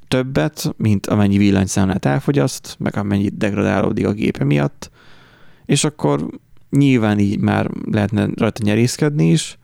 [0.07, 4.91] többet, mint amennyi villanyszámlát elfogyaszt, meg amennyi degradálódik a gépe miatt,
[5.65, 6.29] és akkor
[6.69, 9.57] nyilván így már lehetne rajta nyerészkedni is,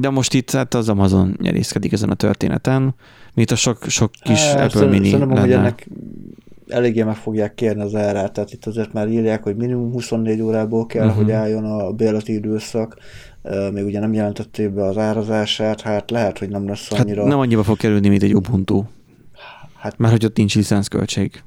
[0.00, 2.94] de most itt hát az Amazon nyerészkedik ezen a történeten,
[3.34, 5.88] mint a sok, sok kis e, Apple szerint, Mini Szerintem, hogy ennek
[6.68, 10.86] eléggé meg fogják kérni az árát, tehát itt azért már írják, hogy minimum 24 órából
[10.86, 11.22] kell, uh-huh.
[11.22, 12.96] hogy álljon a bérleti időszak,
[13.72, 17.20] még ugye nem jelentették be az árazását, hát lehet, hogy nem lesz annyira...
[17.20, 18.84] Hát nem annyiba fog kerülni, mint egy Ubuntu.
[19.74, 21.42] Hát, Mert hogy ott nincs licenszköltség.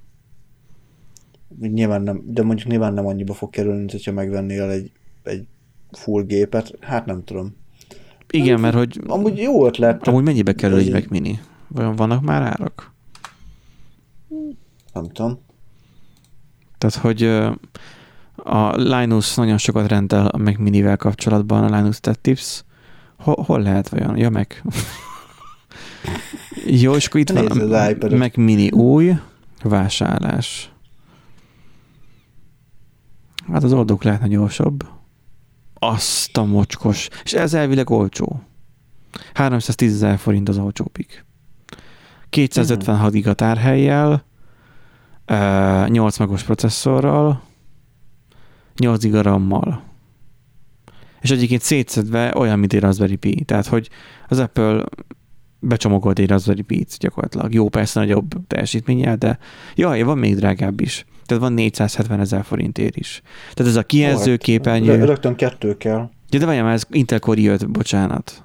[1.60, 4.92] Nyilván nem, de mondjuk nyilván nem annyiba fog kerülni, mint hogyha megvennél egy,
[5.24, 5.48] egy
[5.92, 7.56] full gépet, hát nem tudom.
[8.30, 9.02] Igen, mert hogy...
[9.08, 10.08] Amúgy jó ötlet.
[10.08, 11.40] Amúgy mennyibe kerül egy Mac Mini?
[11.68, 12.92] Vajon vannak már árak?
[14.94, 15.40] Nem tudom.
[16.78, 17.24] Tehát, hogy
[18.36, 22.64] a Linus nagyon sokat rendel a Mac Minivel kapcsolatban, a Linus Tech Tips.
[23.18, 24.18] Hol, hol lehet vajon?
[24.18, 24.64] Ja, meg.
[26.66, 28.16] Jó, és akkor itt Nézd van a.
[28.16, 29.14] Mac Mini új
[29.64, 30.72] vásárlás.
[33.52, 34.88] Hát az oldók lehetne gyorsabb.
[35.80, 37.08] Azt a mocskos.
[37.24, 38.42] És ez elvileg olcsó.
[39.34, 41.26] 310 ezer forint az olcsóbbik.
[42.30, 44.26] 256 giga tárhelyjel,
[45.26, 47.42] ö, 8 megos processzorral,
[48.76, 49.84] 8 giga RAM-mal.
[51.22, 53.44] És egyébként szétszedve olyan, mint egy Raspberry Pi.
[53.44, 53.90] Tehát, hogy
[54.28, 54.84] az Apple
[55.60, 57.54] becsomagolt egy Raspberry Pi-t gyakorlatilag.
[57.54, 59.38] Jó, persze nagyobb teljesítménnyel, de
[59.76, 61.06] jaj, van még drágább is.
[61.28, 63.22] Tehát van 470 ezer forintért is.
[63.54, 65.06] Tehát ez a kijelző Rö- képernyő.
[65.06, 66.10] Rögtön kettő kell.
[66.30, 68.44] Ja, de várjál, ez Intel Core i5, bocsánat.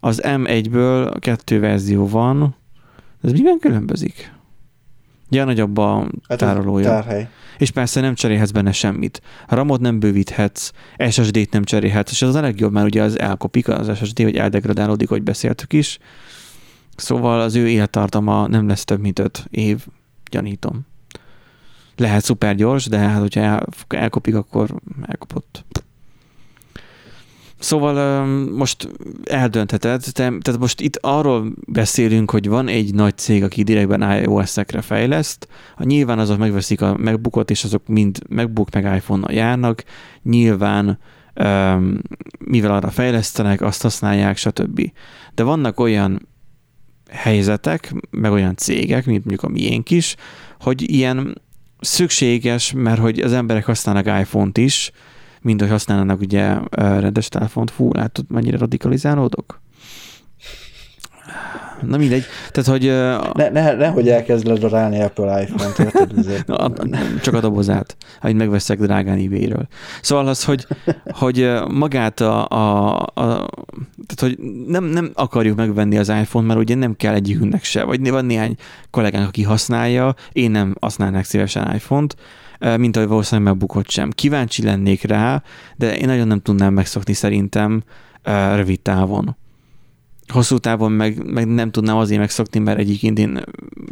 [0.00, 2.56] Az M1-ből kettő verzió van.
[3.22, 4.32] Ez miben különbözik?
[5.30, 6.88] Ja, nagyobb a Hát tárolója.
[6.88, 7.28] Tárhely.
[7.58, 9.22] És persze nem cserélhetsz benne semmit.
[9.48, 10.70] RAM-ot nem bővíthetsz,
[11.10, 15.08] SSD-t nem cserélhetsz, és az a legjobb, mert ugye az elkopik az SSD, hogy eldegradálódik,
[15.08, 15.98] hogy beszéltük is.
[16.96, 19.86] Szóval az ő élettartama nem lesz több, mint 5 év,
[20.30, 20.86] gyanítom.
[21.98, 24.74] Lehet szuper gyors, de hát hogyha el, elkopik, akkor
[25.06, 25.64] elkopott.
[27.58, 28.88] Szóval most
[29.24, 34.80] eldöntheted, te, tehát most itt arról beszélünk, hogy van egy nagy cég, aki direktben iOS-ekre
[34.80, 35.48] fejleszt,
[35.78, 39.84] nyilván azok megveszik a MacBookot, és azok mind MacBook meg iPhone-nal járnak,
[40.22, 40.98] nyilván
[42.38, 44.92] mivel arra fejlesztenek, azt használják, stb.
[45.34, 46.28] De vannak olyan
[47.10, 50.16] helyzetek, meg olyan cégek, mint mondjuk a miénk is,
[50.60, 51.40] hogy ilyen
[51.80, 54.90] szükséges, mert hogy az emberek használnak iPhone-t is,
[55.42, 57.70] mint hogy használnának ugye rendes telefont.
[57.70, 59.60] Fú, látod, mennyire radikalizálódok?
[61.86, 62.24] Na mindegy.
[62.50, 66.98] Tehát, hogy ö, Ne, ne, nehogy elkezd ledarálni Apple iPhone-t, érted?
[67.22, 69.68] Csak a dobozát, amit megveszek drágán ebay-ről.
[70.00, 70.66] Szóval az, hogy,
[71.04, 73.48] hogy magát a, a, a
[74.06, 78.10] tehát, hogy nem, nem akarjuk megvenni az iPhone, mert ugye nem kell egyikünknek se, vagy
[78.10, 78.54] van néhány
[78.90, 82.14] kollégánk, aki használja, én nem használnák szívesen iPhone-t,
[82.76, 84.10] mint ahogy valószínűleg megbukott sem.
[84.10, 85.42] Kíváncsi lennék rá,
[85.76, 87.82] de én nagyon nem tudnám megszokni szerintem
[88.54, 89.36] rövid távon.
[90.32, 93.44] Hosszú távon meg, meg nem tudnám azért megszokni, mert egyébként én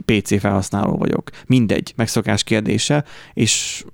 [0.05, 1.31] PC felhasználó vagyok.
[1.47, 3.85] Mindegy, megszokás kérdése, és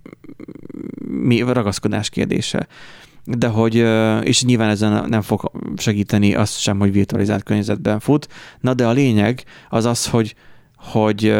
[1.08, 2.66] mi ragaszkodás kérdése.
[3.24, 3.74] De hogy,
[4.26, 8.28] és nyilván ezen nem fog segíteni azt sem, hogy virtualizált környezetben fut.
[8.60, 10.34] Na de a lényeg az az, hogy
[10.82, 11.34] hogy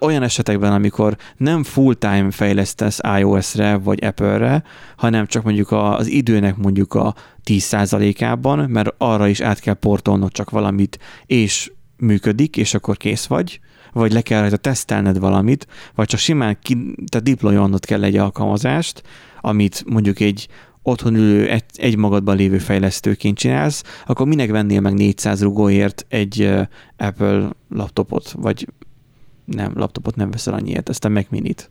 [0.00, 4.62] olyan esetekben, amikor nem full-time fejlesztesz iOS-re vagy Apple-re,
[4.96, 7.14] hanem csak mondjuk az időnek mondjuk a
[7.44, 13.60] 10%-ában, mert arra is át kell portolnod csak valamit, és működik, és akkor kész vagy,
[13.92, 19.02] vagy le kell rajta tesztelned valamit, vagy csak simán ki, tehát deployolnod kell egy alkalmazást,
[19.40, 20.48] amit mondjuk egy
[20.82, 26.50] otthon ülő, egy, egy magadban lévő fejlesztőként csinálsz, akkor minek vennél meg 400 rugóért egy
[26.96, 28.66] Apple laptopot, vagy
[29.50, 31.70] nem, laptopot nem veszel annyiért, ezt a Mac Minit.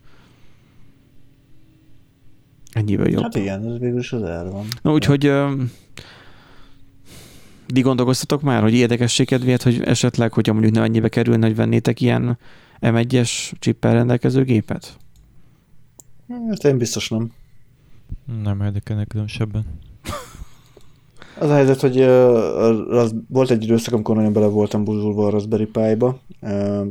[2.72, 3.22] Ennyiből jobb.
[3.22, 4.66] Hát igen, ez végül is az erre van.
[4.82, 5.64] Na, úgyhogy ö,
[7.68, 12.02] ti gondolkoztatok már, hogy érdekesség kedvéért, hogy esetleg, hogyha mondjuk nem ennyibe kerülne, hogy vennétek
[12.02, 12.38] ilyen
[12.82, 14.98] M1-es chippel rendelkező gépet?
[16.50, 17.32] Hát én biztos nem.
[18.44, 19.66] Nem érdekelnek különösebben.
[21.40, 22.08] Az a helyzet, hogy uh,
[22.90, 26.86] az, volt egy időszak, amikor nagyon bele voltam buzulva a Raspberry Pi-ba, uh,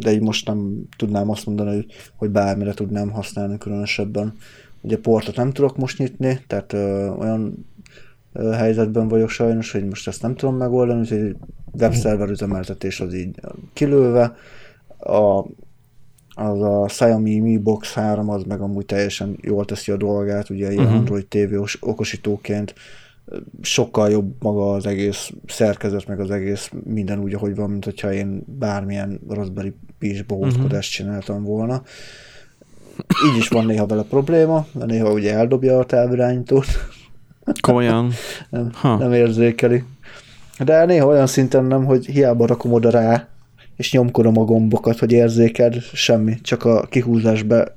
[0.00, 1.86] de így most nem tudnám azt mondani, hogy,
[2.16, 4.36] hogy bármire tudnám használni különösebben.
[4.80, 7.66] Ugye portot nem tudok most nyitni, tehát uh, olyan
[8.32, 11.36] uh, helyzetben vagyok sajnos, hogy most ezt nem tudom megoldani, úgyhogy
[11.78, 13.40] webszerver üzemeltetés az így
[13.72, 14.36] kilőve.
[14.98, 15.44] A,
[16.34, 20.72] az a Xiaomi Mi Box 3 az meg amúgy teljesen jól teszi a dolgát, ugye
[20.72, 20.98] ilyen uh-huh.
[20.98, 22.74] Android TV os- okosítóként
[23.62, 28.12] sokkal jobb maga az egész szerkezet, meg az egész minden úgy, ahogy van, mint hogyha
[28.12, 31.82] én bármilyen Raspberry Pi-s bohózkodást csináltam volna.
[33.30, 36.66] Így is van néha vele probléma, mert néha ugye eldobja a távirányítót,
[37.60, 38.10] Komolyan.
[38.50, 38.96] nem, Ha.
[38.96, 39.84] nem érzékeli.
[40.58, 43.28] De néha olyan szinten nem, hogy hiába rakom oda rá,
[43.76, 47.74] és nyomkodom a gombokat, hogy érzékeld, semmi, csak a kihúzásbe,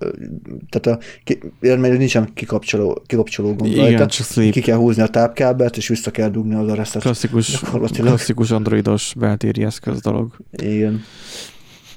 [0.70, 4.52] tehát a, ki, mert nincsen kikapcsoló, kikapcsoló gomb Igen, rajta, csak sleep.
[4.52, 7.02] ki kell húzni a tápkábelt, és vissza kell dugni az aresztet.
[7.02, 7.60] Klasszikus,
[7.94, 10.36] klasszikus androidos beltéri eszköz dolog.
[10.52, 11.04] Igen.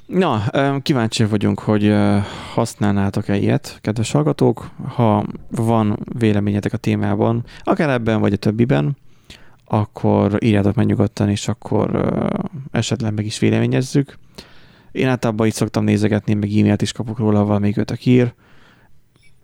[0.05, 0.43] Na,
[0.81, 1.93] kíváncsi vagyunk, hogy
[2.53, 4.69] használnátok-e ilyet, kedves hallgatók.
[4.95, 8.97] Ha van véleményetek a témában, akár ebben vagy a többiben,
[9.73, 12.15] akkor írjátok meg nyugodtan, és akkor
[12.71, 14.17] esetleg meg is véleményezzük.
[14.91, 18.33] Én általában itt szoktam nézegetni, meg e-mailt is kapok róla, ha valamelyik ötök ír.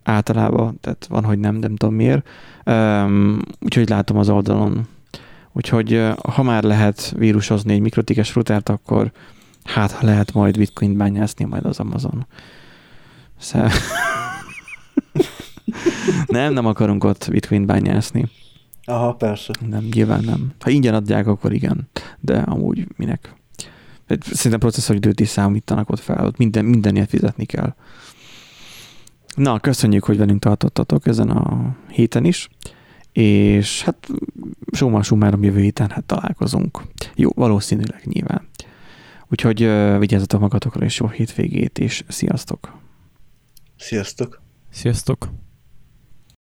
[0.02, 2.28] Általában, tehát van, hogy nem, nem tudom miért.
[3.60, 4.86] Úgyhogy látom az oldalon,
[5.52, 9.12] Úgyhogy ha már lehet vírusozni egy mikrotikes rutert, akkor
[9.64, 12.26] hát ha lehet majd bitcoin bányászni majd az Amazon.
[13.38, 13.70] Sze...
[16.26, 18.28] nem, nem akarunk ott bitcoin bányászni.
[18.84, 19.52] Aha, persze.
[19.68, 20.52] Nem, nyilván nem.
[20.60, 21.88] Ha ingyen adják, akkor igen,
[22.20, 23.34] de amúgy minek?
[24.20, 27.74] Szerintem processzoridőt is számítanak ott fel, ott minden, mindenért fizetni kell.
[29.36, 32.48] Na, köszönjük, hogy velünk tartottatok ezen a héten is,
[33.12, 34.08] és hát
[34.72, 36.82] summa summarum jövő héten hát találkozunk.
[37.14, 38.48] Jó, valószínűleg nyilván.
[39.28, 42.78] Úgyhogy uh, vigyázzatok magatokra, és jó hétvégét, és sziasztok!
[43.76, 44.40] Sziasztok!
[44.70, 45.28] Sziasztok!